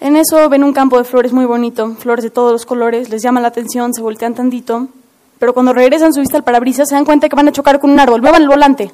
En 0.00 0.16
eso 0.16 0.48
ven 0.48 0.64
un 0.64 0.72
campo 0.72 0.96
de 0.96 1.04
flores 1.04 1.32
muy 1.32 1.44
bonito, 1.44 1.94
flores 1.96 2.24
de 2.24 2.30
todos 2.30 2.52
los 2.52 2.64
colores, 2.64 3.10
les 3.10 3.22
llama 3.22 3.40
la 3.40 3.48
atención, 3.48 3.92
se 3.92 4.00
voltean 4.00 4.34
tantito, 4.34 4.88
pero 5.38 5.54
cuando 5.54 5.72
regresan 5.72 6.12
su 6.12 6.20
vista 6.20 6.36
al 6.36 6.44
parabrisas 6.44 6.88
se 6.88 6.94
dan 6.94 7.04
cuenta 7.04 7.28
que 7.28 7.36
van 7.36 7.48
a 7.48 7.52
chocar 7.52 7.80
con 7.80 7.90
un 7.90 7.98
árbol. 7.98 8.20
Muevan 8.20 8.42
el 8.42 8.48
volante. 8.48 8.92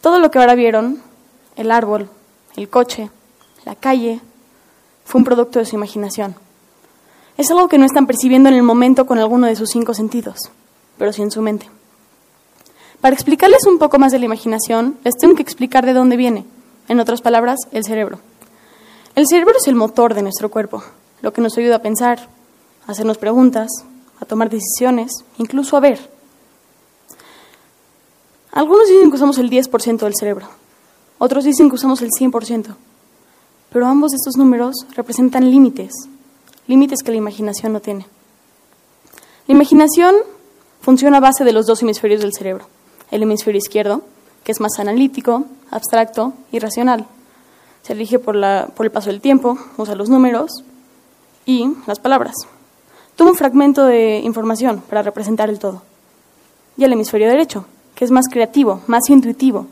Todo 0.00 0.18
lo 0.20 0.30
que 0.30 0.38
ahora 0.38 0.54
vieron, 0.54 1.00
el 1.56 1.70
árbol, 1.70 2.08
el 2.56 2.68
coche, 2.68 3.10
la 3.64 3.74
calle, 3.74 4.20
fue 5.04 5.20
un 5.20 5.24
producto 5.24 5.58
de 5.58 5.64
su 5.64 5.76
imaginación. 5.76 6.34
Es 7.36 7.50
algo 7.50 7.68
que 7.68 7.78
no 7.78 7.86
están 7.86 8.06
percibiendo 8.06 8.48
en 8.48 8.56
el 8.56 8.62
momento 8.62 9.06
con 9.06 9.18
alguno 9.18 9.46
de 9.46 9.54
sus 9.54 9.70
cinco 9.70 9.94
sentidos, 9.94 10.50
pero 10.96 11.12
sí 11.12 11.22
en 11.22 11.30
su 11.30 11.40
mente. 11.40 11.70
Para 13.00 13.14
explicarles 13.14 13.64
un 13.66 13.78
poco 13.78 13.98
más 13.98 14.10
de 14.10 14.18
la 14.18 14.24
imaginación, 14.24 14.98
les 15.04 15.14
tengo 15.16 15.36
que 15.36 15.42
explicar 15.42 15.86
de 15.86 15.92
dónde 15.92 16.16
viene. 16.16 16.44
En 16.88 16.98
otras 16.98 17.22
palabras, 17.22 17.58
el 17.70 17.84
cerebro. 17.84 18.18
El 19.14 19.26
cerebro 19.28 19.54
es 19.56 19.68
el 19.68 19.76
motor 19.76 20.14
de 20.14 20.22
nuestro 20.22 20.50
cuerpo, 20.50 20.82
lo 21.22 21.32
que 21.32 21.40
nos 21.40 21.56
ayuda 21.58 21.76
a 21.76 21.82
pensar, 21.82 22.28
a 22.86 22.92
hacernos 22.92 23.18
preguntas, 23.18 23.68
a 24.20 24.24
tomar 24.24 24.50
decisiones, 24.50 25.24
incluso 25.38 25.76
a 25.76 25.80
ver. 25.80 26.10
Algunos 28.52 28.88
dicen 28.88 29.10
que 29.10 29.16
usamos 29.16 29.38
el 29.38 29.50
10% 29.50 29.98
del 29.98 30.14
cerebro, 30.14 30.48
otros 31.18 31.44
dicen 31.44 31.68
que 31.68 31.76
usamos 31.76 32.02
el 32.02 32.10
100%, 32.10 32.74
pero 33.70 33.86
ambos 33.86 34.12
de 34.12 34.16
estos 34.16 34.36
números 34.36 34.86
representan 34.96 35.50
límites, 35.50 35.92
límites 36.66 37.02
que 37.02 37.10
la 37.12 37.18
imaginación 37.18 37.72
no 37.72 37.80
tiene. 37.80 38.06
La 39.46 39.54
imaginación 39.54 40.14
funciona 40.80 41.18
a 41.18 41.20
base 41.20 41.44
de 41.44 41.52
los 41.52 41.66
dos 41.66 41.82
hemisferios 41.82 42.20
del 42.20 42.32
cerebro, 42.32 42.66
el 43.10 43.22
hemisferio 43.22 43.58
izquierdo, 43.58 44.02
que 44.44 44.52
es 44.52 44.60
más 44.60 44.78
analítico, 44.78 45.44
abstracto 45.70 46.32
y 46.52 46.58
racional. 46.58 47.06
Se 47.82 47.92
elige 47.92 48.18
por, 48.18 48.36
el 48.36 48.90
paso 48.90 49.10
del 49.10 49.20
tiempo, 49.20 49.58
usa 49.76 49.94
los 49.94 50.08
números 50.08 50.64
y 51.46 51.70
las 51.86 51.98
palabras. 51.98 52.34
Toma 53.16 53.30
un 53.30 53.36
fragmento 53.36 53.84
de 53.84 54.18
información 54.18 54.82
para 54.88 55.02
representar 55.02 55.48
el 55.48 55.58
todo. 55.58 55.82
Y 56.76 56.84
el 56.84 56.92
hemisferio 56.92 57.28
derecho, 57.28 57.64
que 57.94 58.04
es 58.04 58.10
más 58.10 58.26
creativo, 58.30 58.82
más 58.86 59.08
intuitivo, 59.10 59.66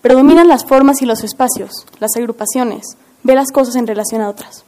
predominan 0.00 0.48
las 0.48 0.64
formas 0.64 1.02
y 1.02 1.06
los 1.06 1.24
espacios, 1.24 1.86
las 1.98 2.16
agrupaciones, 2.16 2.96
ve 3.22 3.34
las 3.34 3.50
cosas 3.50 3.76
en 3.76 3.86
relación 3.86 4.20
a 4.20 4.28
otras. 4.28 4.64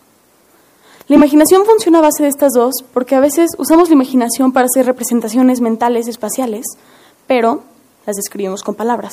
La 1.06 1.16
imaginación 1.16 1.66
funciona 1.66 1.98
a 1.98 2.02
base 2.02 2.22
de 2.22 2.30
estas 2.30 2.54
dos 2.54 2.76
porque 2.94 3.14
a 3.14 3.20
veces 3.20 3.50
usamos 3.58 3.90
la 3.90 3.94
imaginación 3.94 4.52
para 4.52 4.66
hacer 4.66 4.86
representaciones 4.86 5.60
mentales 5.60 6.08
espaciales, 6.08 6.64
pero 7.26 7.62
las 8.06 8.16
describimos 8.16 8.62
con 8.62 8.74
palabras. 8.74 9.12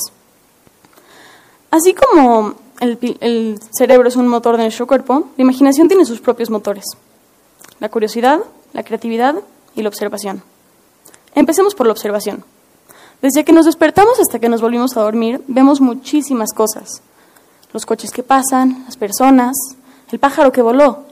Así 1.70 1.94
como 1.94 2.56
el, 2.80 3.60
cerebro 3.72 4.10
es 4.10 4.16
un 4.16 4.28
motor 4.28 4.58
de 4.58 4.64
nuestro 4.64 4.88
cuerpo, 4.88 5.30
la 5.38 5.44
imaginación 5.44 5.88
tiene 5.88 6.06
sus 6.06 6.20
propios 6.20 6.50
motores. 6.50 6.86
La 7.80 7.90
curiosidad, 7.90 8.42
la 8.74 8.84
creatividad 8.84 9.36
y 9.76 9.82
la 9.82 9.90
observación. 9.90 10.44
Empecemos 11.34 11.76
por 11.76 11.88
la 11.88 11.94
observación. 11.94 12.44
Desde 13.22 13.46
que 13.46 13.54
nos 13.54 13.66
despertamos 13.66 14.20
hasta 14.20 14.40
que 14.40 14.50
nos 14.50 14.62
volvimos 14.62 14.98
a 14.98 15.02
dormir, 15.02 15.42
vemos 15.48 15.80
muchísimas 15.80 16.54
cosas. 16.54 17.02
Los 17.72 17.86
coches 17.86 18.12
que 18.12 18.24
pasan, 18.24 18.84
las 18.86 18.98
personas, 18.98 19.56
el 20.12 20.20
pájaro 20.20 20.52
que 20.52 20.62
voló. 20.62 21.06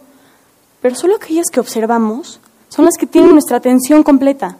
Pero 0.81 0.95
solo 0.95 1.15
aquellas 1.15 1.49
que 1.51 1.59
observamos 1.59 2.39
son 2.67 2.85
las 2.85 2.97
que 2.97 3.07
tienen 3.07 3.31
nuestra 3.31 3.57
atención 3.57 4.03
completa, 4.03 4.57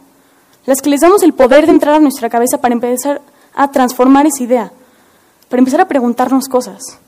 las 0.70 0.84
que 0.84 0.92
les 0.92 1.02
damos 1.02 1.24
el 1.24 1.34
poder 1.34 1.66
de 1.66 1.72
entrar 1.72 1.96
a 1.96 2.00
nuestra 2.00 2.30
cabeza 2.30 2.62
para 2.62 2.76
empezar 2.76 3.24
a 3.56 3.72
transformar 3.72 4.28
esa 4.28 4.44
idea, 4.44 4.72
para 5.50 5.62
empezar 5.62 5.82
a 5.82 5.88
preguntarnos 5.88 6.48
cosas, 6.48 7.00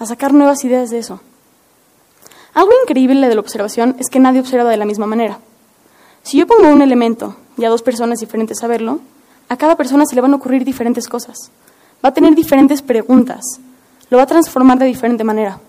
a 0.00 0.06
sacar 0.06 0.34
nuevas 0.34 0.64
ideas 0.64 0.90
de 0.90 0.98
eso. 0.98 1.20
Algo 2.52 2.72
increíble 2.82 3.28
de 3.28 3.34
la 3.36 3.40
observación 3.40 3.94
es 4.00 4.10
que 4.10 4.18
nadie 4.18 4.40
observa 4.40 4.68
de 4.68 4.76
la 4.76 4.86
misma 4.86 5.06
manera. 5.06 5.38
Si 6.24 6.36
yo 6.36 6.48
pongo 6.48 6.68
un 6.68 6.82
elemento 6.82 7.36
y 7.56 7.64
a 7.64 7.68
dos 7.68 7.82
personas 7.82 8.18
diferentes 8.18 8.64
a 8.64 8.66
verlo, 8.66 8.98
a 9.48 9.56
cada 9.56 9.76
persona 9.76 10.04
se 10.04 10.16
le 10.16 10.20
van 10.20 10.32
a 10.32 10.36
ocurrir 10.38 10.64
diferentes 10.64 11.06
cosas. 11.06 11.52
Va 12.04 12.08
a 12.08 12.12
tener 12.12 12.34
diferentes 12.34 12.82
preguntas. 12.82 13.60
Lo 14.10 14.16
va 14.16 14.24
a 14.24 14.26
transformar 14.26 14.80
de 14.80 14.86
diferente 14.86 15.22
manera. 15.22 15.60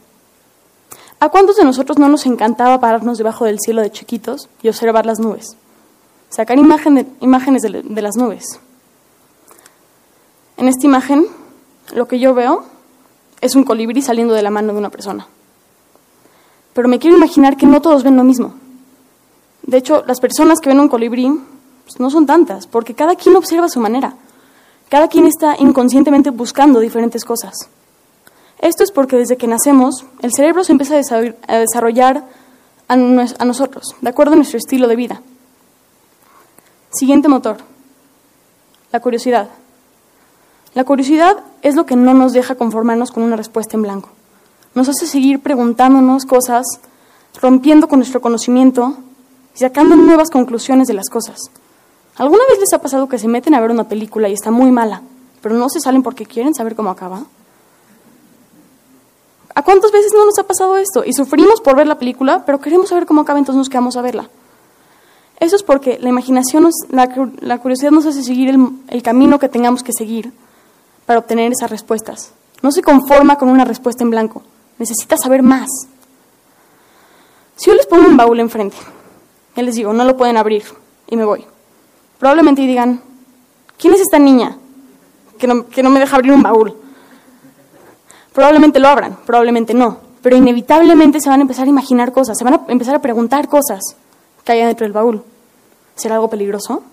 ¿A 1.20 1.30
cuántos 1.30 1.58
de 1.58 1.66
nosotros 1.66 2.00
no 2.00 2.10
nos 2.10 2.26
encantaba 2.26 2.80
pararnos 2.80 3.20
debajo 3.20 3.46
del 3.46 3.60
cielo 3.60 3.84
de 3.84 3.92
chiquitos 3.92 4.50
y 4.64 4.70
observar 4.70 5.06
las 5.06 5.20
nubes? 5.20 5.56
Sacar 6.30 6.57
imágenes 6.57 7.61
de, 7.61 7.84
de 7.84 8.01
las 8.01 8.15
nubes. 8.15 8.59
En 10.57 10.67
esta 10.67 10.86
imagen, 10.86 11.28
lo 11.93 12.07
que 12.07 12.19
yo 12.19 12.34
veo 12.34 12.65
es 13.41 13.55
un 13.55 13.63
colibrí 13.63 14.01
saliendo 14.01 14.34
de 14.34 14.41
la 14.41 14.49
mano 14.49 14.73
de 14.73 14.80
una 14.80 14.89
persona. 14.89 15.28
Pero 16.73 16.88
me 16.88 16.99
quiero 16.99 17.17
imaginar 17.17 17.57
que 17.57 17.65
no 17.65 17.82
todos 17.82 18.03
ven 18.03 18.17
lo 18.17 18.23
mismo. 18.23 18.53
De 19.63 19.78
hecho, 19.78 20.03
las 20.07 20.19
personas 20.19 20.59
que 20.59 20.69
ven 20.69 20.80
un 20.80 20.89
colibrí 20.89 21.32
pues, 21.84 21.99
no 21.99 22.09
son 22.09 22.25
tantas, 22.25 22.67
porque 22.67 22.93
cada 22.93 23.15
quien 23.15 23.36
observa 23.36 23.65
a 23.65 23.69
su 23.69 23.80
manera. 23.80 24.15
Cada 24.89 25.07
quien 25.07 25.25
está 25.28 25.55
inconscientemente 25.59 26.30
buscando 26.30 26.80
diferentes 26.80 27.25
cosas. 27.25 27.69
Esto 28.59 28.84
es 28.84 28.91
porque 28.91 29.17
desde 29.17 29.38
que 29.38 29.47
nacemos, 29.47 30.05
el 30.21 30.34
cerebro 30.34 30.63
se 30.63 30.71
empieza 30.71 30.95
a 31.47 31.57
desarrollar 31.57 32.25
a, 32.88 32.93
a 32.93 33.45
nosotros, 33.45 33.95
de 34.01 34.09
acuerdo 34.09 34.34
a 34.34 34.36
nuestro 34.38 34.57
estilo 34.57 34.88
de 34.88 34.95
vida. 34.95 35.21
Siguiente 36.90 37.28
motor, 37.28 37.58
la 38.92 39.02
curiosidad. 39.02 39.50
La 40.74 40.84
curiosidad 40.84 41.38
es 41.62 41.76
lo 41.76 41.86
que 41.86 41.96
no 41.96 42.14
nos 42.14 42.34
deja 42.34 42.56
conformarnos 42.56 43.12
con 43.12 43.24
una 43.24 43.36
respuesta 43.36 43.76
en 43.76 43.84
blanco. 43.84 44.10
Nos 44.74 44.88
hace 44.88 45.06
seguir 45.06 45.42
preguntándonos 45.42 46.26
cosas, 46.26 46.66
rompiendo 47.42 47.88
con 47.88 48.00
nuestro 48.00 48.22
conocimiento 48.22 48.96
y 49.56 49.60
sacando 49.60 49.96
nuevas 49.96 50.30
conclusiones 50.30 50.88
de 50.88 50.94
las 50.94 51.10
cosas. 51.10 51.52
¿Alguna 52.16 52.44
vez 52.50 52.60
les 52.60 52.74
ha 52.74 52.82
pasado 52.82 53.10
que 53.10 53.20
se 53.20 53.28
meten 53.28 53.54
a 53.54 53.60
ver 53.60 53.72
una 53.72 53.88
película 53.88 54.30
y 54.30 54.34
está 54.34 54.50
muy 54.50 54.72
mala, 54.72 55.02
pero 55.42 55.56
no 55.56 55.70
se 55.70 55.80
salen 55.80 56.04
porque 56.04 56.26
quieren 56.26 56.54
saber 56.54 56.76
cómo 56.76 56.90
acaba? 56.90 57.24
¿A 59.54 59.64
cuántas 59.64 59.92
veces 59.92 60.14
no 60.14 60.26
nos 60.26 60.38
ha 60.40 60.44
pasado 60.44 60.78
esto? 60.78 61.04
Y 61.04 61.14
sufrimos 61.14 61.60
por 61.60 61.76
ver 61.76 61.88
la 61.88 61.98
película, 61.98 62.46
pero 62.46 62.60
queremos 62.60 62.90
saber 62.90 63.06
cómo 63.06 63.22
acaba, 63.22 63.40
entonces 63.40 63.58
nos 63.58 63.70
quedamos 63.70 63.98
a 63.98 64.02
verla. 64.02 64.30
Eso 65.40 65.56
es 65.56 65.64
porque 65.64 66.00
la 66.02 66.10
imaginación, 66.10 66.64
nos, 66.64 66.74
la, 66.90 67.10
la, 67.42 67.60
curiosidad 67.60 67.92
nos 67.92 68.06
hace 68.06 68.24
seguir 68.24 68.50
el, 68.50 68.70
el 68.88 69.04
camino 69.04 69.38
que 69.38 69.50
tengamos 69.50 69.84
que 69.84 69.94
seguir 69.94 70.34
para 71.06 71.20
obtener 71.20 71.52
esas 71.52 71.70
respuestas. 71.70 72.32
No 72.64 72.72
se 72.72 72.82
conforma 72.82 73.38
con 73.38 73.50
una 73.50 73.64
respuesta 73.64 74.04
en 74.04 74.10
blanco, 74.10 74.42
necesita 74.80 75.16
saber 75.16 75.44
más. 75.44 75.70
Si 77.56 77.70
yo 77.70 77.76
les 77.76 77.86
pongo 77.86 78.08
un 78.08 78.18
baúl 78.18 78.40
enfrente, 78.40 78.78
y 79.56 79.62
les 79.62 79.76
digo, 79.76 79.94
no 79.94 80.04
lo 80.06 80.18
pueden 80.18 80.38
abrir, 80.38 80.64
y 81.08 81.16
me 81.16 81.24
voy, 81.24 81.46
probablemente 82.18 82.64
digan, 82.64 83.02
¿quién 83.78 83.94
es 83.94 84.02
esta 84.02 84.18
niña 84.18 84.58
que 85.38 85.46
no, 85.46 85.68
que 85.68 85.84
no 85.84 85.92
me 85.92 86.00
deja 86.00 86.16
abrir 86.16 86.32
un 86.32 86.42
baúl? 86.42 86.76
Probablemente 88.34 88.80
lo 88.80 88.88
abran, 88.88 89.18
probablemente 89.24 89.76
no, 89.76 90.00
pero 90.24 90.36
inevitablemente 90.36 91.20
se 91.20 91.30
van 91.30 91.42
a 91.42 91.44
empezar 91.44 91.66
a 91.66 91.70
imaginar 91.70 92.12
cosas, 92.12 92.38
se 92.38 92.44
van 92.44 92.56
a 92.56 92.62
empezar 92.70 92.96
a 92.96 93.02
preguntar 93.02 93.48
cosas 93.48 93.98
que 94.54 94.62
hay 94.62 94.68
dentro 94.68 94.86
del 94.86 94.93
baúl. 94.93 95.24
¿Será 95.95 96.16
algo 96.16 96.30
peligroso? 96.30 96.84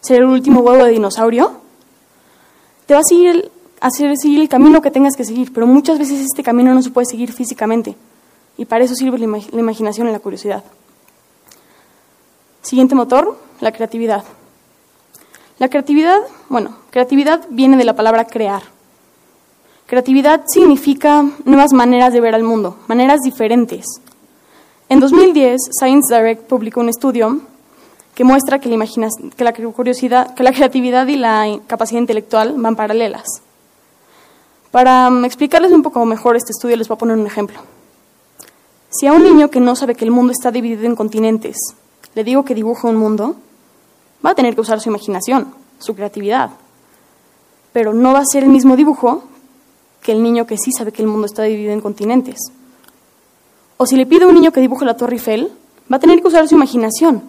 ¿Será 0.00 0.20
el 0.20 0.30
último 0.30 0.60
huevo 0.60 0.84
de 0.84 0.90
dinosaurio? 0.90 1.52
Te 2.86 2.94
va 2.94 3.00
a 3.00 3.04
seguir 3.04 3.28
el, 3.30 3.50
seguir 3.90 4.40
el 4.40 4.48
camino 4.48 4.82
que 4.82 4.90
tengas 4.90 5.16
que 5.16 5.24
seguir, 5.24 5.52
pero 5.52 5.66
muchas 5.66 5.98
veces 5.98 6.20
este 6.20 6.42
camino 6.42 6.74
no 6.74 6.82
se 6.82 6.90
puede 6.90 7.06
seguir 7.06 7.32
físicamente, 7.32 7.96
y 8.58 8.64
para 8.66 8.84
eso 8.84 8.94
sirve 8.94 9.18
la, 9.18 9.26
la 9.26 9.60
imaginación 9.60 10.08
y 10.08 10.12
la 10.12 10.18
curiosidad. 10.18 10.64
Siguiente 12.60 12.94
motor, 12.94 13.38
la 13.60 13.72
creatividad. 13.72 14.24
La 15.58 15.68
creatividad, 15.68 16.20
bueno, 16.48 16.76
creatividad 16.90 17.46
viene 17.48 17.76
de 17.76 17.84
la 17.84 17.94
palabra 17.94 18.26
crear. 18.26 18.62
Creatividad 19.86 20.44
significa 20.46 21.24
nuevas 21.44 21.72
maneras 21.72 22.12
de 22.12 22.20
ver 22.20 22.34
al 22.34 22.42
mundo, 22.42 22.76
maneras 22.88 23.20
diferentes. 23.22 23.86
En 24.88 25.00
2010, 25.00 25.58
Science 25.78 26.14
Direct 26.14 26.42
publicó 26.48 26.80
un 26.80 26.88
estudio 26.88 27.40
que 28.14 28.24
muestra 28.24 28.58
que 28.58 28.68
la, 28.68 28.86
que 29.36 29.44
la 29.44 29.52
curiosidad, 29.52 30.34
que 30.34 30.42
la 30.42 30.52
creatividad 30.52 31.06
y 31.06 31.16
la 31.16 31.60
capacidad 31.66 32.00
intelectual 32.00 32.54
van 32.58 32.76
paralelas. 32.76 33.42
Para 34.70 35.08
um, 35.08 35.24
explicarles 35.24 35.72
un 35.72 35.82
poco 35.82 36.04
mejor 36.04 36.36
este 36.36 36.52
estudio, 36.52 36.76
les 36.76 36.88
voy 36.88 36.96
a 36.96 36.98
poner 36.98 37.16
un 37.16 37.26
ejemplo. 37.26 37.58
Si 38.90 39.06
a 39.06 39.12
un 39.12 39.22
niño 39.22 39.50
que 39.50 39.60
no 39.60 39.74
sabe 39.76 39.94
que 39.94 40.04
el 40.04 40.10
mundo 40.10 40.32
está 40.32 40.50
dividido 40.50 40.84
en 40.84 40.96
continentes 40.96 41.56
le 42.14 42.24
digo 42.24 42.44
que 42.44 42.54
dibuje 42.54 42.86
un 42.86 42.96
mundo, 42.96 43.36
va 44.24 44.30
a 44.30 44.34
tener 44.34 44.54
que 44.54 44.60
usar 44.60 44.80
su 44.80 44.88
imaginación, 44.88 45.54
su 45.78 45.94
creatividad. 45.94 46.50
pero 47.72 47.94
no 47.94 48.12
va 48.12 48.18
a 48.18 48.24
ser 48.26 48.42
el 48.42 48.50
mismo 48.50 48.76
dibujo 48.76 49.24
que 50.02 50.12
el 50.12 50.22
niño 50.22 50.46
que 50.46 50.58
sí 50.58 50.72
sabe 50.72 50.92
que 50.92 51.00
el 51.00 51.08
mundo 51.08 51.24
está 51.24 51.42
dividido 51.44 51.72
en 51.72 51.80
continentes. 51.80 52.38
O 53.76 53.86
si 53.86 53.96
le 53.96 54.06
pide 54.06 54.24
a 54.24 54.28
un 54.28 54.34
niño 54.34 54.52
que 54.52 54.60
dibuje 54.60 54.84
la 54.84 54.96
Torre 54.96 55.14
Eiffel, 55.14 55.52
va 55.90 55.96
a 55.96 56.00
tener 56.00 56.20
que 56.20 56.28
usar 56.28 56.46
su 56.48 56.54
imaginación, 56.54 57.22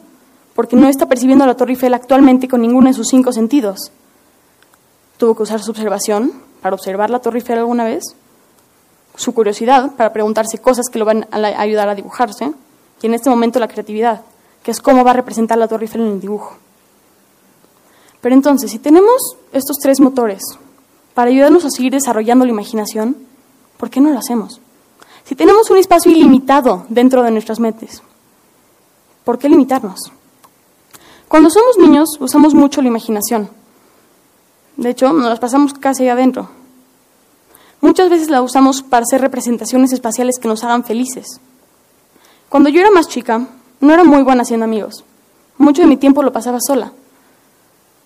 porque 0.55 0.75
no 0.75 0.87
está 0.87 1.07
percibiendo 1.07 1.45
la 1.45 1.55
Torre 1.55 1.71
Eiffel 1.71 1.93
actualmente 1.93 2.47
con 2.47 2.61
ninguno 2.61 2.87
de 2.87 2.93
sus 2.93 3.07
cinco 3.07 3.31
sentidos. 3.31 3.91
Tuvo 5.17 5.35
que 5.35 5.43
usar 5.43 5.61
su 5.61 5.71
observación 5.71 6.31
para 6.61 6.75
observar 6.75 7.09
la 7.09 7.19
Torre 7.19 7.39
Eiffel 7.39 7.59
alguna 7.59 7.85
vez, 7.85 8.03
su 9.15 9.33
curiosidad 9.33 9.95
para 9.95 10.13
preguntarse 10.13 10.57
cosas 10.57 10.89
que 10.89 10.99
lo 10.99 11.05
van 11.05 11.27
a 11.31 11.37
ayudar 11.59 11.89
a 11.89 11.95
dibujarse, 11.95 12.53
y 13.01 13.05
en 13.05 13.13
este 13.13 13.29
momento 13.29 13.59
la 13.59 13.67
creatividad, 13.67 14.21
que 14.63 14.71
es 14.71 14.79
cómo 14.79 15.03
va 15.03 15.11
a 15.11 15.15
representar 15.15 15.57
la 15.57 15.67
Torre 15.67 15.85
Eiffel 15.85 16.01
en 16.01 16.07
el 16.13 16.21
dibujo. 16.21 16.55
Pero 18.21 18.35
entonces, 18.35 18.71
si 18.71 18.79
tenemos 18.79 19.35
estos 19.51 19.77
tres 19.81 19.99
motores 19.99 20.41
para 21.13 21.29
ayudarnos 21.29 21.65
a 21.65 21.69
seguir 21.69 21.91
desarrollando 21.91 22.45
la 22.45 22.51
imaginación, 22.51 23.17
¿por 23.77 23.89
qué 23.89 23.99
no 23.99 24.11
lo 24.11 24.17
hacemos? 24.17 24.61
Si 25.25 25.35
tenemos 25.35 25.69
un 25.69 25.77
espacio 25.77 26.11
ilimitado 26.11 26.85
dentro 26.89 27.23
de 27.23 27.31
nuestras 27.31 27.59
mentes, 27.59 28.03
¿por 29.23 29.39
qué 29.39 29.47
limitarnos? 29.47 30.11
Cuando 31.27 31.49
somos 31.49 31.77
niños 31.77 32.17
usamos 32.19 32.53
mucho 32.53 32.81
la 32.81 32.89
imaginación. 32.89 33.49
De 34.77 34.89
hecho, 34.89 35.13
nos 35.13 35.29
las 35.29 35.39
pasamos 35.39 35.73
casi 35.73 36.07
adentro. 36.07 36.49
Muchas 37.81 38.09
veces 38.09 38.29
la 38.29 38.41
usamos 38.41 38.81
para 38.81 39.03
hacer 39.03 39.21
representaciones 39.21 39.91
espaciales 39.93 40.39
que 40.39 40.47
nos 40.47 40.63
hagan 40.63 40.83
felices. 40.83 41.39
Cuando 42.49 42.69
yo 42.69 42.81
era 42.81 42.91
más 42.91 43.07
chica, 43.07 43.47
no 43.81 43.93
era 43.93 44.03
muy 44.03 44.23
buena 44.23 44.43
haciendo 44.43 44.65
amigos. 44.65 45.03
Mucho 45.57 45.81
de 45.81 45.87
mi 45.87 45.97
tiempo 45.97 46.23
lo 46.23 46.31
pasaba 46.31 46.59
sola. 46.61 46.91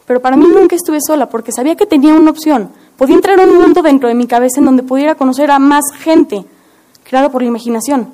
Pero 0.05 0.21
para 0.21 0.37
mí 0.37 0.45
nunca 0.47 0.75
estuve 0.75 0.99
sola 1.01 1.29
porque 1.29 1.51
sabía 1.51 1.75
que 1.75 1.85
tenía 1.85 2.13
una 2.13 2.31
opción. 2.31 2.71
Podía 2.97 3.15
entrar 3.15 3.39
a 3.39 3.43
un 3.43 3.59
mundo 3.59 3.81
dentro 3.81 4.07
de 4.07 4.15
mi 4.15 4.25
cabeza 4.25 4.59
en 4.59 4.65
donde 4.65 4.83
pudiera 4.83 5.15
conocer 5.15 5.51
a 5.51 5.59
más 5.59 5.83
gente, 5.99 6.45
creado 7.07 7.31
por 7.31 7.41
la 7.41 7.47
imaginación. 7.47 8.13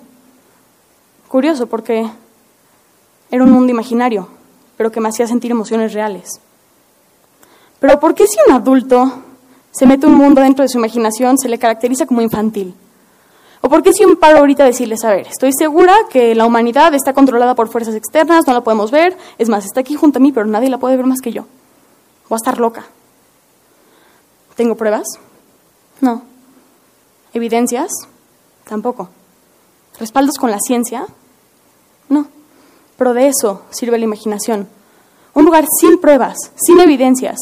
Curioso 1.27 1.65
porque 1.65 2.07
era 3.31 3.43
un 3.43 3.51
mundo 3.51 3.71
imaginario, 3.71 4.27
pero 4.77 4.91
que 4.91 5.01
me 5.01 5.09
hacía 5.09 5.25
sentir 5.25 5.49
emociones 5.49 5.93
reales. 5.93 6.39
Pero 7.79 7.99
¿por 7.99 8.13
qué 8.13 8.27
si 8.27 8.37
un 8.47 8.53
adulto 8.53 9.11
se 9.71 9.87
mete 9.87 10.05
un 10.05 10.13
mundo 10.13 10.41
dentro 10.41 10.61
de 10.61 10.69
su 10.69 10.77
imaginación 10.77 11.39
se 11.39 11.49
le 11.49 11.57
caracteriza 11.57 12.05
como 12.05 12.21
infantil? 12.21 12.75
¿O 13.61 13.69
por 13.69 13.81
qué 13.81 13.93
si 13.93 14.05
un 14.05 14.17
paro 14.17 14.37
ahorita 14.37 14.63
decirles, 14.63 15.03
a 15.03 15.09
ver, 15.09 15.25
estoy 15.27 15.53
segura 15.53 15.95
que 16.11 16.35
la 16.35 16.45
humanidad 16.45 16.93
está 16.93 17.13
controlada 17.13 17.55
por 17.55 17.69
fuerzas 17.69 17.95
externas, 17.95 18.45
no 18.45 18.53
la 18.53 18.61
podemos 18.61 18.91
ver, 18.91 19.17
es 19.39 19.49
más, 19.49 19.65
está 19.65 19.79
aquí 19.79 19.95
junto 19.95 20.19
a 20.19 20.21
mí, 20.21 20.31
pero 20.31 20.45
nadie 20.45 20.69
la 20.69 20.77
puede 20.77 20.97
ver 20.97 21.07
más 21.07 21.19
que 21.19 21.31
yo? 21.31 21.47
Voy 22.29 22.35
a 22.35 22.37
estar 22.37 22.59
loca. 22.59 22.85
¿Tengo 24.55 24.75
pruebas? 24.75 25.07
No. 25.99 26.21
¿Evidencias? 27.33 27.89
Tampoco. 28.65 29.09
¿Respaldos 29.99 30.37
con 30.37 30.51
la 30.51 30.59
ciencia? 30.59 31.05
No. 32.09 32.27
Pero 32.97 33.13
de 33.13 33.27
eso 33.27 33.63
sirve 33.69 33.97
la 33.97 34.05
imaginación. 34.05 34.67
Un 35.33 35.45
lugar 35.45 35.65
sin 35.79 35.99
pruebas, 35.99 36.51
sin 36.55 36.79
evidencias. 36.79 37.37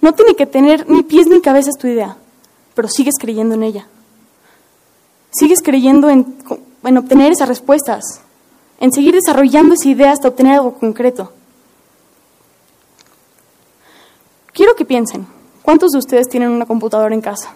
No 0.00 0.14
tiene 0.14 0.34
que 0.34 0.46
tener 0.46 0.88
ni 0.88 1.02
pies 1.02 1.26
ni 1.26 1.40
cabezas 1.40 1.76
tu 1.78 1.86
idea, 1.86 2.16
pero 2.74 2.88
sigues 2.88 3.14
creyendo 3.18 3.54
en 3.54 3.62
ella. 3.62 3.86
Sigues 5.30 5.60
creyendo 5.62 6.10
en, 6.10 6.36
en 6.84 6.98
obtener 6.98 7.32
esas 7.32 7.48
respuestas, 7.48 8.20
en 8.80 8.92
seguir 8.92 9.14
desarrollando 9.14 9.74
esa 9.74 9.88
idea 9.88 10.12
hasta 10.12 10.28
obtener 10.28 10.54
algo 10.54 10.74
concreto. 10.74 11.32
Quiero 14.52 14.74
que 14.74 14.84
piensen, 14.84 15.26
¿cuántos 15.62 15.92
de 15.92 15.98
ustedes 15.98 16.28
tienen 16.28 16.50
una 16.50 16.66
computadora 16.66 17.14
en 17.14 17.20
casa? 17.20 17.54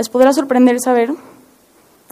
Les 0.00 0.08
podrá 0.08 0.32
sorprender 0.32 0.80
saber 0.80 1.12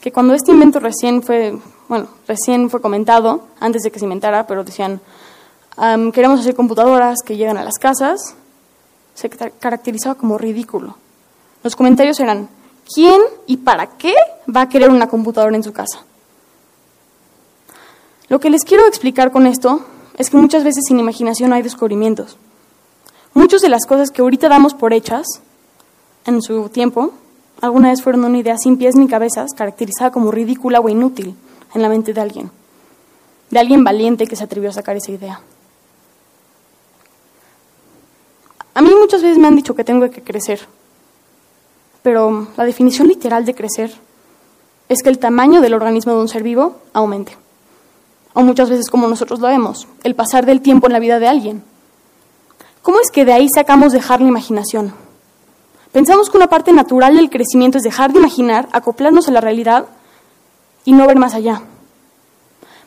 que 0.02 0.12
cuando 0.12 0.34
este 0.34 0.52
invento 0.52 0.78
recién 0.78 1.22
fue, 1.22 1.58
bueno, 1.88 2.06
recién 2.26 2.68
fue 2.68 2.82
comentado, 2.82 3.44
antes 3.60 3.80
de 3.80 3.90
que 3.90 3.98
se 3.98 4.04
inventara, 4.04 4.46
pero 4.46 4.62
decían, 4.62 5.00
queremos 6.12 6.40
hacer 6.40 6.54
computadoras 6.54 7.20
que 7.24 7.38
llegan 7.38 7.56
a 7.56 7.64
las 7.64 7.78
casas, 7.78 8.34
se 9.14 9.30
caracterizaba 9.30 10.16
como 10.16 10.36
ridículo. 10.36 10.96
Los 11.62 11.76
comentarios 11.76 12.20
eran, 12.20 12.50
¿quién 12.94 13.22
y 13.46 13.56
para 13.56 13.86
qué 13.96 14.12
va 14.54 14.60
a 14.60 14.68
querer 14.68 14.90
una 14.90 15.08
computadora 15.08 15.56
en 15.56 15.64
su 15.64 15.72
casa? 15.72 16.04
Lo 18.28 18.38
que 18.38 18.50
les 18.50 18.66
quiero 18.66 18.86
explicar 18.86 19.32
con 19.32 19.46
esto 19.46 19.80
es 20.18 20.28
que 20.28 20.36
muchas 20.36 20.62
veces 20.62 20.84
sin 20.86 21.00
imaginación 21.00 21.54
hay 21.54 21.62
descubrimientos. 21.62 22.36
Muchas 23.32 23.62
de 23.62 23.70
las 23.70 23.86
cosas 23.86 24.10
que 24.10 24.20
ahorita 24.20 24.50
damos 24.50 24.74
por 24.74 24.92
hechas 24.92 25.26
en 26.26 26.42
su 26.42 26.68
tiempo, 26.68 27.14
alguna 27.60 27.90
vez 27.90 28.02
fueron 28.02 28.24
una 28.24 28.38
idea 28.38 28.56
sin 28.58 28.76
pies 28.76 28.96
ni 28.96 29.08
cabezas, 29.08 29.52
caracterizada 29.54 30.10
como 30.10 30.30
ridícula 30.30 30.80
o 30.80 30.88
inútil 30.88 31.34
en 31.74 31.82
la 31.82 31.88
mente 31.88 32.12
de 32.12 32.20
alguien, 32.20 32.50
de 33.50 33.58
alguien 33.58 33.84
valiente 33.84 34.26
que 34.26 34.36
se 34.36 34.44
atrevió 34.44 34.70
a 34.70 34.72
sacar 34.72 34.96
esa 34.96 35.12
idea. 35.12 35.40
A 38.74 38.82
mí 38.82 38.90
muchas 38.94 39.22
veces 39.22 39.38
me 39.38 39.48
han 39.48 39.56
dicho 39.56 39.74
que 39.74 39.84
tengo 39.84 40.08
que 40.08 40.22
crecer, 40.22 40.60
pero 42.02 42.46
la 42.56 42.64
definición 42.64 43.08
literal 43.08 43.44
de 43.44 43.54
crecer 43.54 43.92
es 44.88 45.02
que 45.02 45.08
el 45.08 45.18
tamaño 45.18 45.60
del 45.60 45.74
organismo 45.74 46.12
de 46.12 46.20
un 46.20 46.28
ser 46.28 46.42
vivo 46.42 46.76
aumente. 46.92 47.36
O 48.34 48.42
muchas 48.42 48.70
veces 48.70 48.88
como 48.88 49.08
nosotros 49.08 49.40
lo 49.40 49.48
vemos, 49.48 49.88
el 50.04 50.14
pasar 50.14 50.46
del 50.46 50.60
tiempo 50.60 50.86
en 50.86 50.92
la 50.92 51.00
vida 51.00 51.18
de 51.18 51.26
alguien. 51.26 51.64
¿Cómo 52.82 53.00
es 53.00 53.10
que 53.10 53.24
de 53.24 53.32
ahí 53.32 53.48
sacamos 53.48 53.92
dejar 53.92 54.20
la 54.20 54.28
imaginación? 54.28 54.94
Pensamos 55.92 56.28
que 56.28 56.36
una 56.36 56.48
parte 56.48 56.72
natural 56.72 57.16
del 57.16 57.30
crecimiento 57.30 57.78
es 57.78 57.84
dejar 57.84 58.12
de 58.12 58.18
imaginar, 58.18 58.68
acoplarnos 58.72 59.28
a 59.28 59.32
la 59.32 59.40
realidad 59.40 59.86
y 60.84 60.92
no 60.92 61.06
ver 61.06 61.16
más 61.16 61.34
allá. 61.34 61.62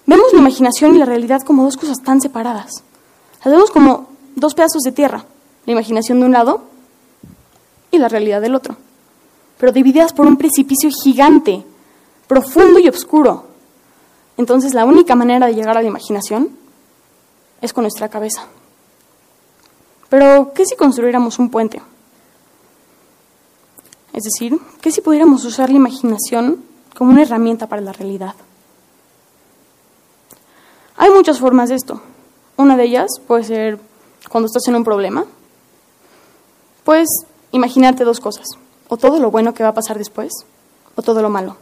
Vemos 0.05 0.33
la 0.33 0.39
imaginación 0.39 0.95
y 0.95 0.99
la 0.99 1.05
realidad 1.05 1.41
como 1.41 1.63
dos 1.63 1.77
cosas 1.77 2.01
tan 2.03 2.21
separadas. 2.21 2.83
Las 3.43 3.53
vemos 3.53 3.71
como 3.71 4.07
dos 4.35 4.53
pedazos 4.53 4.83
de 4.83 4.91
tierra, 4.91 5.25
la 5.65 5.73
imaginación 5.73 6.19
de 6.19 6.25
un 6.25 6.31
lado 6.31 6.63
y 7.89 7.97
la 7.97 8.07
realidad 8.07 8.41
del 8.41 8.55
otro, 8.55 8.77
pero 9.57 9.71
divididas 9.71 10.13
por 10.13 10.27
un 10.27 10.37
precipicio 10.37 10.89
gigante, 10.89 11.65
profundo 12.27 12.79
y 12.79 12.87
oscuro. 12.87 13.47
Entonces 14.37 14.73
la 14.73 14.85
única 14.85 15.15
manera 15.15 15.47
de 15.47 15.55
llegar 15.55 15.77
a 15.77 15.81
la 15.81 15.87
imaginación 15.87 16.49
es 17.61 17.73
con 17.73 17.83
nuestra 17.83 18.09
cabeza. 18.09 18.45
Pero, 20.09 20.51
¿qué 20.53 20.65
si 20.65 20.75
construyéramos 20.75 21.39
un 21.39 21.49
puente? 21.49 21.81
Es 24.13 24.23
decir, 24.23 24.59
¿qué 24.81 24.91
si 24.91 25.01
pudiéramos 25.01 25.45
usar 25.45 25.69
la 25.69 25.77
imaginación 25.77 26.63
como 26.95 27.11
una 27.11 27.23
herramienta 27.23 27.67
para 27.67 27.81
la 27.81 27.93
realidad? 27.93 28.35
Hay 30.97 31.09
muchas 31.09 31.39
formas 31.39 31.69
de 31.69 31.75
esto. 31.75 32.01
Una 32.57 32.77
de 32.77 32.83
ellas 32.83 33.09
puede 33.25 33.43
ser 33.43 33.79
cuando 34.29 34.47
estás 34.47 34.67
en 34.67 34.75
un 34.75 34.83
problema. 34.83 35.25
Puedes 36.83 37.09
imaginarte 37.51 38.03
dos 38.03 38.19
cosas, 38.19 38.45
o 38.87 38.97
todo 38.97 39.19
lo 39.19 39.31
bueno 39.31 39.53
que 39.53 39.63
va 39.63 39.69
a 39.69 39.73
pasar 39.73 39.97
después, 39.97 40.31
o 40.95 41.01
todo 41.01 41.21
lo 41.21 41.29
malo. 41.29 41.57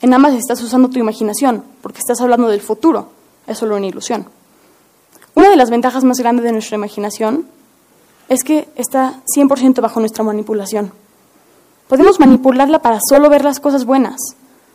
En 0.00 0.14
ambas 0.14 0.34
estás 0.34 0.62
usando 0.62 0.90
tu 0.90 0.98
imaginación, 0.98 1.64
porque 1.82 1.98
estás 1.98 2.20
hablando 2.20 2.48
del 2.48 2.60
futuro, 2.60 3.08
es 3.46 3.58
solo 3.58 3.76
una 3.76 3.86
ilusión. 3.86 4.26
Una 5.34 5.50
de 5.50 5.56
las 5.56 5.70
ventajas 5.70 6.04
más 6.04 6.18
grandes 6.18 6.44
de 6.44 6.52
nuestra 6.52 6.76
imaginación 6.76 7.46
es 8.28 8.44
que 8.44 8.68
está 8.76 9.20
100% 9.36 9.80
bajo 9.80 10.00
nuestra 10.00 10.24
manipulación. 10.24 10.92
Podemos 11.88 12.20
manipularla 12.20 12.80
para 12.80 13.00
solo 13.00 13.30
ver 13.30 13.44
las 13.44 13.60
cosas 13.60 13.86
buenas, 13.86 14.16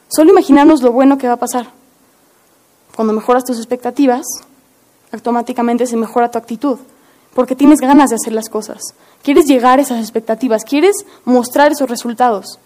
solo 0.07 0.32
imaginarnos 0.32 0.82
lo 0.82 0.91
bueno 0.91 1.20
que 1.20 1.28
va 1.28 1.34
a 1.34 1.38
pasar. 1.38 1.68
Cuando 2.95 3.14
mejoras 3.14 3.43
tus 3.43 3.57
expectativas, 3.57 4.26
automáticamente 5.11 5.86
se 5.86 5.95
mejora 5.95 6.32
tu 6.32 6.39
actitud, 6.39 6.80
porque 7.36 7.55
tienes 7.55 7.80
ganas 7.80 8.09
de 8.09 8.16
hacer 8.16 8.34
las 8.34 8.49
cosas, 8.49 8.95
quieres 9.22 9.45
llegar 9.45 9.78
a 9.78 9.84
esas 9.84 9.99
expectativas, 9.99 10.64
quieres 10.64 11.05
mostrar 11.24 11.72
esos 11.72 11.89
resultados. 11.89 12.59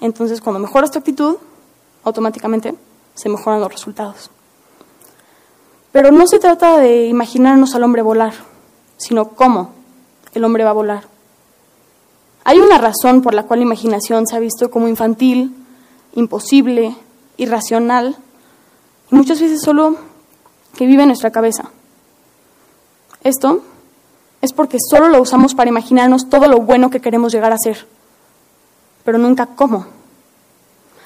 Entonces, 0.00 0.40
cuando 0.40 0.58
mejoras 0.58 0.90
tu 0.90 0.98
actitud, 0.98 1.36
automáticamente 2.04 2.74
se 3.14 3.28
mejoran 3.28 3.60
los 3.60 3.72
resultados. 3.72 4.30
Pero 5.92 6.10
no 6.10 6.26
se 6.26 6.38
trata 6.38 6.78
de 6.78 7.06
imaginarnos 7.06 7.74
al 7.74 7.82
hombre 7.82 8.00
volar, 8.00 8.34
sino 8.96 9.30
cómo 9.30 9.72
el 10.32 10.44
hombre 10.44 10.64
va 10.64 10.70
a 10.70 10.74
volar. 10.74 11.17
Hay 12.48 12.60
una 12.60 12.78
razón 12.78 13.20
por 13.20 13.34
la 13.34 13.42
cual 13.42 13.60
la 13.60 13.66
imaginación 13.66 14.26
se 14.26 14.34
ha 14.34 14.38
visto 14.38 14.70
como 14.70 14.88
infantil, 14.88 15.54
imposible, 16.14 16.96
irracional, 17.36 18.16
y 19.12 19.14
muchas 19.14 19.38
veces 19.38 19.60
solo 19.60 19.96
que 20.74 20.86
vive 20.86 21.02
en 21.02 21.08
nuestra 21.08 21.30
cabeza. 21.30 21.64
Esto 23.22 23.60
es 24.40 24.54
porque 24.54 24.78
solo 24.80 25.10
lo 25.10 25.20
usamos 25.20 25.54
para 25.54 25.68
imaginarnos 25.68 26.30
todo 26.30 26.48
lo 26.48 26.60
bueno 26.60 26.88
que 26.88 27.02
queremos 27.02 27.34
llegar 27.34 27.52
a 27.52 27.58
ser, 27.58 27.86
pero 29.04 29.18
nunca 29.18 29.48
cómo. 29.54 29.84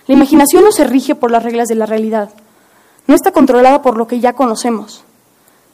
La 0.06 0.14
imaginación 0.14 0.62
no 0.62 0.70
se 0.70 0.84
rige 0.84 1.16
por 1.16 1.32
las 1.32 1.42
reglas 1.42 1.66
de 1.66 1.74
la 1.74 1.86
realidad, 1.86 2.30
no 3.08 3.16
está 3.16 3.32
controlada 3.32 3.82
por 3.82 3.96
lo 3.96 4.06
que 4.06 4.20
ya 4.20 4.34
conocemos. 4.34 5.02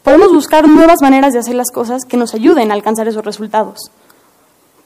Podemos 0.03 0.33
buscar 0.33 0.67
nuevas 0.67 1.03
maneras 1.03 1.35
de 1.35 1.41
hacer 1.41 1.57
las 1.57 1.71
cosas 1.71 2.07
que 2.07 2.17
nos 2.17 2.33
ayuden 2.33 2.71
a 2.71 2.75
alcanzar 2.75 3.07
esos 3.07 3.27
resultados. 3.27 3.91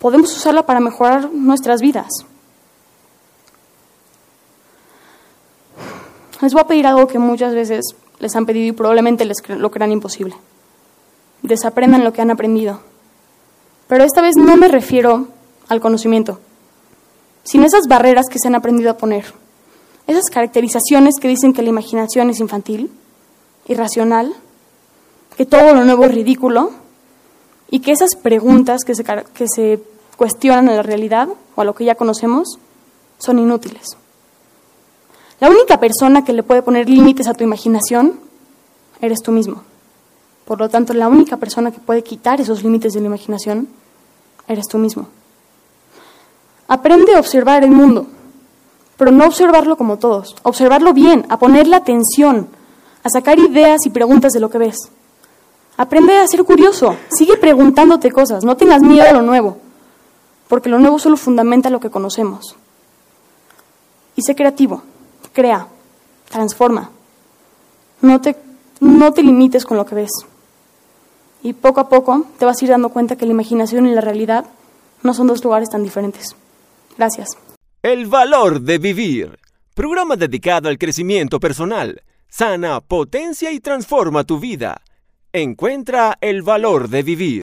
Podemos 0.03 0.37
usarla 0.37 0.67
para 0.67 0.81
mejorar 0.81 1.33
nuestras 1.33 1.81
vidas. 1.81 2.09
Les 6.41 6.53
voy 6.53 6.61
a 6.61 6.67
pedir 6.67 6.89
algo 6.89 7.07
que 7.07 7.21
muchas 7.21 7.55
veces 7.55 7.95
les 8.19 8.35
han 8.35 8.45
pedido 8.45 8.67
y 8.67 8.73
probablemente 8.73 9.25
les 9.25 9.49
lo 9.49 9.71
crean 9.71 9.93
imposible. 9.93 10.35
Desaprendan 11.43 12.03
lo 12.03 12.13
que 12.13 12.21
han 12.21 12.33
aprendido. 12.33 12.81
Pero 13.87 14.03
esta 14.03 14.23
vez 14.23 14.35
no 14.35 14.57
me 14.57 14.67
refiero 14.67 15.29
al 15.69 15.81
conocimiento, 15.81 16.41
sino 17.45 17.65
esas 17.65 17.87
barreras 17.87 18.27
que 18.29 18.41
se 18.41 18.49
han 18.49 18.57
aprendido 18.57 18.91
a 18.91 18.97
poner. 18.97 19.33
Esas 20.09 20.31
caracterizaciones 20.31 21.15
que 21.21 21.29
dicen 21.29 21.53
que 21.53 21.63
la 21.63 21.69
imaginación 21.69 22.29
es 22.29 22.41
infantil, 22.41 22.91
irracional, 23.69 24.35
que 25.37 25.47
todo 25.47 25.75
lo 25.75 25.85
nuevo 25.85 26.07
es 26.07 26.13
ridículo 26.13 26.73
y 27.71 27.79
que 27.81 27.93
esas 27.93 28.17
preguntas 28.17 28.83
que 28.85 28.97
se, 28.97 29.05
que 29.05 29.47
se 29.47 29.92
cuestionan 30.17 30.69
a 30.69 30.77
la 30.77 30.83
realidad 30.83 31.29
o 31.55 31.61
a 31.61 31.65
lo 31.65 31.75
que 31.75 31.85
ya 31.85 31.95
conocemos 31.95 32.59
son 33.19 33.39
inútiles. 33.39 33.97
La 35.41 35.49
única 35.49 35.81
persona 35.81 36.25
que 36.25 36.33
le 36.33 36.43
puede 36.43 36.63
poner 36.63 36.89
límites 36.89 37.27
a 37.27 37.35
tu 37.35 37.43
imaginación 37.43 38.21
eres 39.01 39.21
tú 39.23 39.33
mismo. 39.33 39.63
Por 40.45 40.61
lo 40.61 40.69
tanto, 40.69 40.93
la 40.93 41.09
única 41.09 41.37
persona 41.37 41.71
que 41.71 41.81
puede 41.81 42.03
quitar 42.03 42.41
esos 42.41 42.63
límites 42.63 42.93
de 42.93 43.01
la 43.01 43.07
imaginación 43.07 43.69
eres 44.49 44.67
tú 44.69 44.79
mismo. 44.79 45.09
Aprende 46.69 47.15
a 47.15 47.21
observar 47.21 47.65
el 47.65 47.71
mundo, 47.71 48.07
pero 48.97 49.11
no 49.11 49.27
observarlo 49.27 49.77
como 49.77 49.99
todos, 49.99 50.37
observarlo 50.43 50.93
bien, 50.93 51.27
a 51.29 51.39
ponerle 51.39 51.77
atención, 51.77 52.49
a 53.03 53.11
sacar 53.11 53.39
ideas 53.39 53.85
y 53.87 53.91
preguntas 53.91 54.33
de 54.33 54.41
lo 54.41 54.49
que 54.49 54.59
ves. 54.59 54.77
Aprende 55.77 56.17
a 56.19 56.27
ser 56.29 56.45
curioso, 56.45 56.97
sigue 57.09 57.37
preguntándote 57.37 58.11
cosas, 58.11 58.45
no 58.45 58.57
tengas 58.57 58.83
miedo 58.83 59.09
a 59.09 59.13
lo 59.13 59.23
nuevo, 59.23 59.59
porque 60.53 60.69
lo 60.69 60.79
nuevo 60.79 60.99
solo 60.99 61.17
fundamenta 61.17 61.71
lo 61.71 61.81
que 61.81 61.89
conocemos. 61.89 62.57
Y 64.17 64.21
sé 64.21 64.35
creativo, 64.35 64.83
crea, 65.33 65.67
transforma. 66.29 66.91
No 68.03 68.21
te, 68.21 68.37
no 68.79 69.15
te 69.15 69.23
limites 69.23 69.65
con 69.65 69.79
lo 69.79 69.87
que 69.87 69.95
ves. 69.95 70.11
Y 71.43 71.55
poco 71.55 71.81
a 71.81 71.89
poco 71.89 72.27
te 72.39 72.45
vas 72.45 72.61
a 72.61 72.65
ir 72.67 72.71
dando 72.71 72.91
cuenta 72.91 73.17
que 73.17 73.25
la 73.25 73.33
imaginación 73.33 73.87
y 73.87 73.95
la 73.95 74.03
realidad 74.03 74.45
no 75.03 75.15
son 75.15 75.27
dos 75.27 75.43
lugares 75.43 75.71
tan 75.71 75.85
diferentes. 75.85 76.37
Gracias. 76.99 77.31
El 77.83 78.05
valor 78.09 78.61
de 78.61 78.77
vivir. 78.77 79.39
Programa 79.73 80.17
dedicado 80.17 80.69
al 80.69 80.77
crecimiento 80.77 81.41
personal. 81.41 82.03
Sana, 82.29 82.83
potencia 82.83 83.53
y 83.53 83.61
transforma 83.61 84.25
tu 84.25 84.39
vida. 84.39 84.83
Encuentra 85.33 86.19
el 86.21 86.43
valor 86.43 86.91
de 86.91 87.03
vivir. 87.03 87.43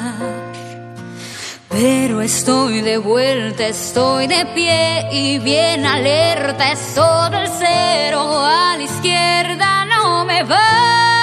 Pero 1.71 2.21
estoy 2.21 2.81
de 2.81 2.97
vuelta, 2.97 3.65
estoy 3.65 4.27
de 4.27 4.45
pie 4.47 5.07
y 5.11 5.39
bien 5.39 5.85
alerta. 5.85 6.73
Es 6.73 6.93
todo 6.93 7.37
el 7.37 7.47
cero 7.47 8.45
a 8.45 8.75
la 8.75 8.83
izquierda, 8.83 9.85
no 9.85 10.25
me 10.25 10.43
va. 10.43 11.20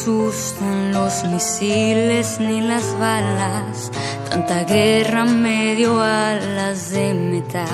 Asustan 0.00 0.92
los 0.92 1.24
misiles 1.24 2.40
ni 2.40 2.62
las 2.62 2.98
balas, 2.98 3.90
tanta 4.30 4.64
guerra 4.64 5.26
me 5.26 5.74
dio 5.74 6.00
alas 6.00 6.90
de 6.90 7.12
metal. 7.12 7.68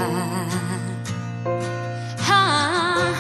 Ah, 2.29 3.12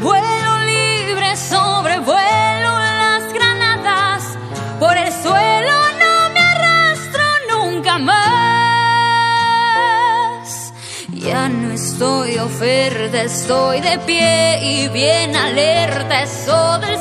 vuelo 0.00 0.58
libre, 0.64 1.36
sobrevuelo 1.36 2.78
las 3.02 3.30
granadas, 3.34 4.22
por 4.80 4.96
el 4.96 5.12
suelo 5.12 5.74
no 6.00 6.30
me 6.32 6.40
arrastro 6.40 7.24
nunca 7.52 7.98
más. 7.98 8.16
Ya 11.12 11.50
no 11.50 11.72
estoy 11.72 12.38
oferta, 12.38 13.22
estoy 13.22 13.82
de 13.82 13.98
pie 14.06 14.60
y 14.62 14.88
bien 14.88 15.36
alerta, 15.36 16.22
eso 16.22 16.78
del 16.78 16.95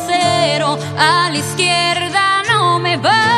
cero 0.46 0.78
a 0.98 1.30
la 1.32 1.38
izquierda 1.38 2.44
no 2.48 2.80
me 2.80 2.98
va. 2.98 3.35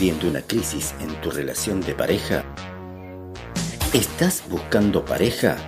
Una 0.00 0.40
crisis 0.40 0.94
en 1.00 1.08
tu 1.20 1.30
relación 1.30 1.82
de 1.82 1.94
pareja? 1.94 2.42
¿Estás 3.92 4.42
buscando 4.48 5.04
pareja? 5.04 5.58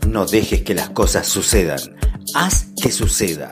No 0.09 0.25
dejes 0.25 0.63
que 0.63 0.75
las 0.75 0.89
cosas 0.89 1.29
sucedan. 1.29 1.79
Haz 2.35 2.69
que 2.83 2.91
suceda. 2.91 3.51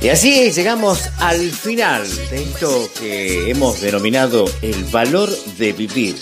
Y 0.00 0.08
así 0.08 0.50
llegamos 0.50 1.02
al 1.18 1.50
final 1.50 2.06
de 2.30 2.42
esto 2.44 2.88
que 2.98 3.50
hemos 3.50 3.82
denominado 3.82 4.46
el 4.62 4.84
valor 4.84 5.28
de 5.58 5.74
vivir. 5.74 6.16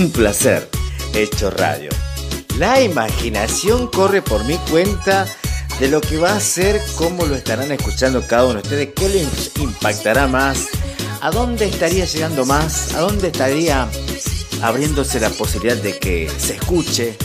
Un 0.00 0.10
placer, 0.10 0.68
hecho 1.14 1.48
radio. 1.50 1.90
La 2.58 2.80
imaginación 2.80 3.86
corre 3.86 4.20
por 4.20 4.44
mi 4.44 4.56
cuenta 4.70 5.26
de 5.78 5.88
lo 5.88 6.00
que 6.00 6.16
va 6.16 6.34
a 6.34 6.40
ser, 6.40 6.82
cómo 6.96 7.24
lo 7.24 7.36
estarán 7.36 7.70
escuchando 7.70 8.26
cada 8.26 8.46
uno 8.46 8.54
de 8.54 8.62
ustedes, 8.62 8.88
qué 8.96 9.08
les 9.08 9.52
impactará 9.60 10.26
más, 10.26 10.66
a 11.20 11.30
dónde 11.30 11.66
estaría 11.66 12.04
llegando 12.04 12.44
más, 12.44 12.94
a 12.94 13.00
dónde 13.00 13.28
estaría 13.28 13.88
abriéndose 14.60 15.20
la 15.20 15.30
posibilidad 15.30 15.76
de 15.76 16.00
que 16.00 16.28
se 16.36 16.56
escuche. 16.56 17.16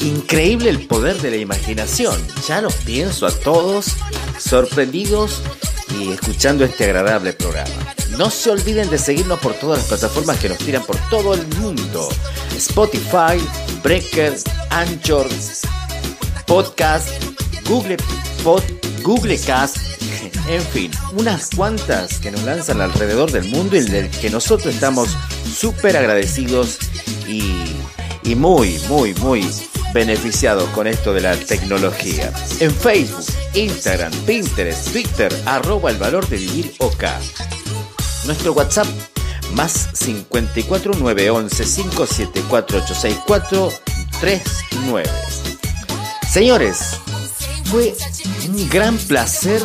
Increíble 0.00 0.70
el 0.70 0.86
poder 0.86 1.20
de 1.20 1.30
la 1.30 1.36
imaginación. 1.36 2.16
Ya 2.46 2.60
los 2.60 2.74
pienso 2.74 3.26
a 3.26 3.32
todos 3.32 3.96
sorprendidos 4.38 5.42
y 5.90 6.12
escuchando 6.12 6.64
este 6.64 6.84
agradable 6.84 7.32
programa. 7.32 7.94
No 8.16 8.30
se 8.30 8.50
olviden 8.50 8.88
de 8.90 8.98
seguirnos 8.98 9.40
por 9.40 9.54
todas 9.54 9.78
las 9.78 9.88
plataformas 9.88 10.38
que 10.38 10.48
nos 10.48 10.58
tiran 10.58 10.84
por 10.84 10.96
todo 11.10 11.34
el 11.34 11.46
mundo. 11.58 12.08
Spotify, 12.56 13.40
Breaker, 13.82 14.34
Anchor, 14.70 15.26
Podcast, 16.46 17.08
Google 17.68 17.96
Pod, 18.42 18.62
Google 19.02 19.38
Cast, 19.38 19.78
en 20.48 20.62
fin, 20.62 20.90
unas 21.12 21.50
cuantas 21.54 22.18
que 22.18 22.30
nos 22.30 22.42
lanzan 22.44 22.80
alrededor 22.80 23.32
del 23.32 23.44
mundo 23.44 23.76
y 23.76 23.82
del 23.82 24.10
que 24.10 24.30
nosotros 24.30 24.74
estamos 24.74 25.08
súper 25.56 25.96
agradecidos 25.96 26.78
y, 27.26 27.64
y 28.22 28.34
muy, 28.34 28.78
muy, 28.88 29.14
muy 29.14 29.44
beneficiados 29.92 30.68
con 30.70 30.86
esto 30.86 31.14
de 31.14 31.20
la 31.20 31.36
tecnología. 31.36 32.32
En 32.60 32.74
Facebook, 32.74 33.24
Instagram, 33.54 34.12
Pinterest, 34.26 34.90
Twitter, 34.90 35.32
arroba 35.46 35.90
el 35.90 35.96
valor 35.96 36.28
de 36.28 36.36
vivir 36.36 36.74
OK. 36.78 37.04
Nuestro 38.26 38.52
WhatsApp 38.52 38.86
más 39.52 39.90
54 39.92 40.94
911 40.94 41.64
574 41.64 42.78
864 42.78 43.72
39. 44.20 45.10
Señores, 46.30 46.78
fue 47.66 47.94
un 48.48 48.68
gran 48.68 48.96
placer 48.96 49.62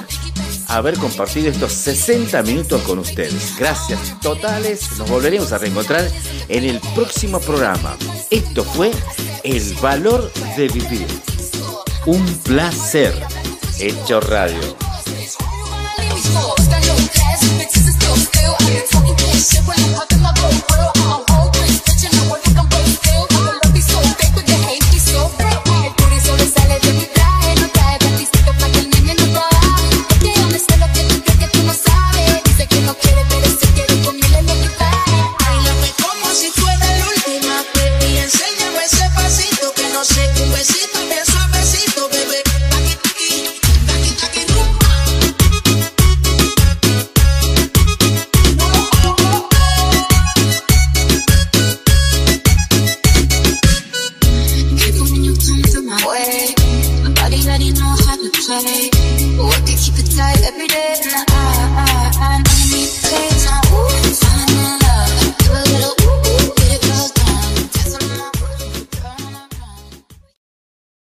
haber 0.67 0.97
compartido 0.97 1.49
estos 1.49 1.73
60 1.73 2.41
minutos 2.43 2.81
con 2.83 2.99
ustedes. 2.99 3.55
Gracias 3.57 3.99
totales. 4.21 4.97
Nos 4.97 5.09
volveremos 5.09 5.51
a 5.51 5.57
reencontrar 5.57 6.07
en 6.47 6.63
el 6.63 6.79
próximo 6.93 7.39
programa. 7.39 7.97
Esto 8.29 8.63
fue 8.63 8.91
El 9.43 9.73
valor 9.81 10.31
de 10.55 10.67
vivir. 10.67 11.07
Un 12.05 12.25
placer. 12.43 13.13
Hecho 13.81 14.19
radio. 14.19 14.75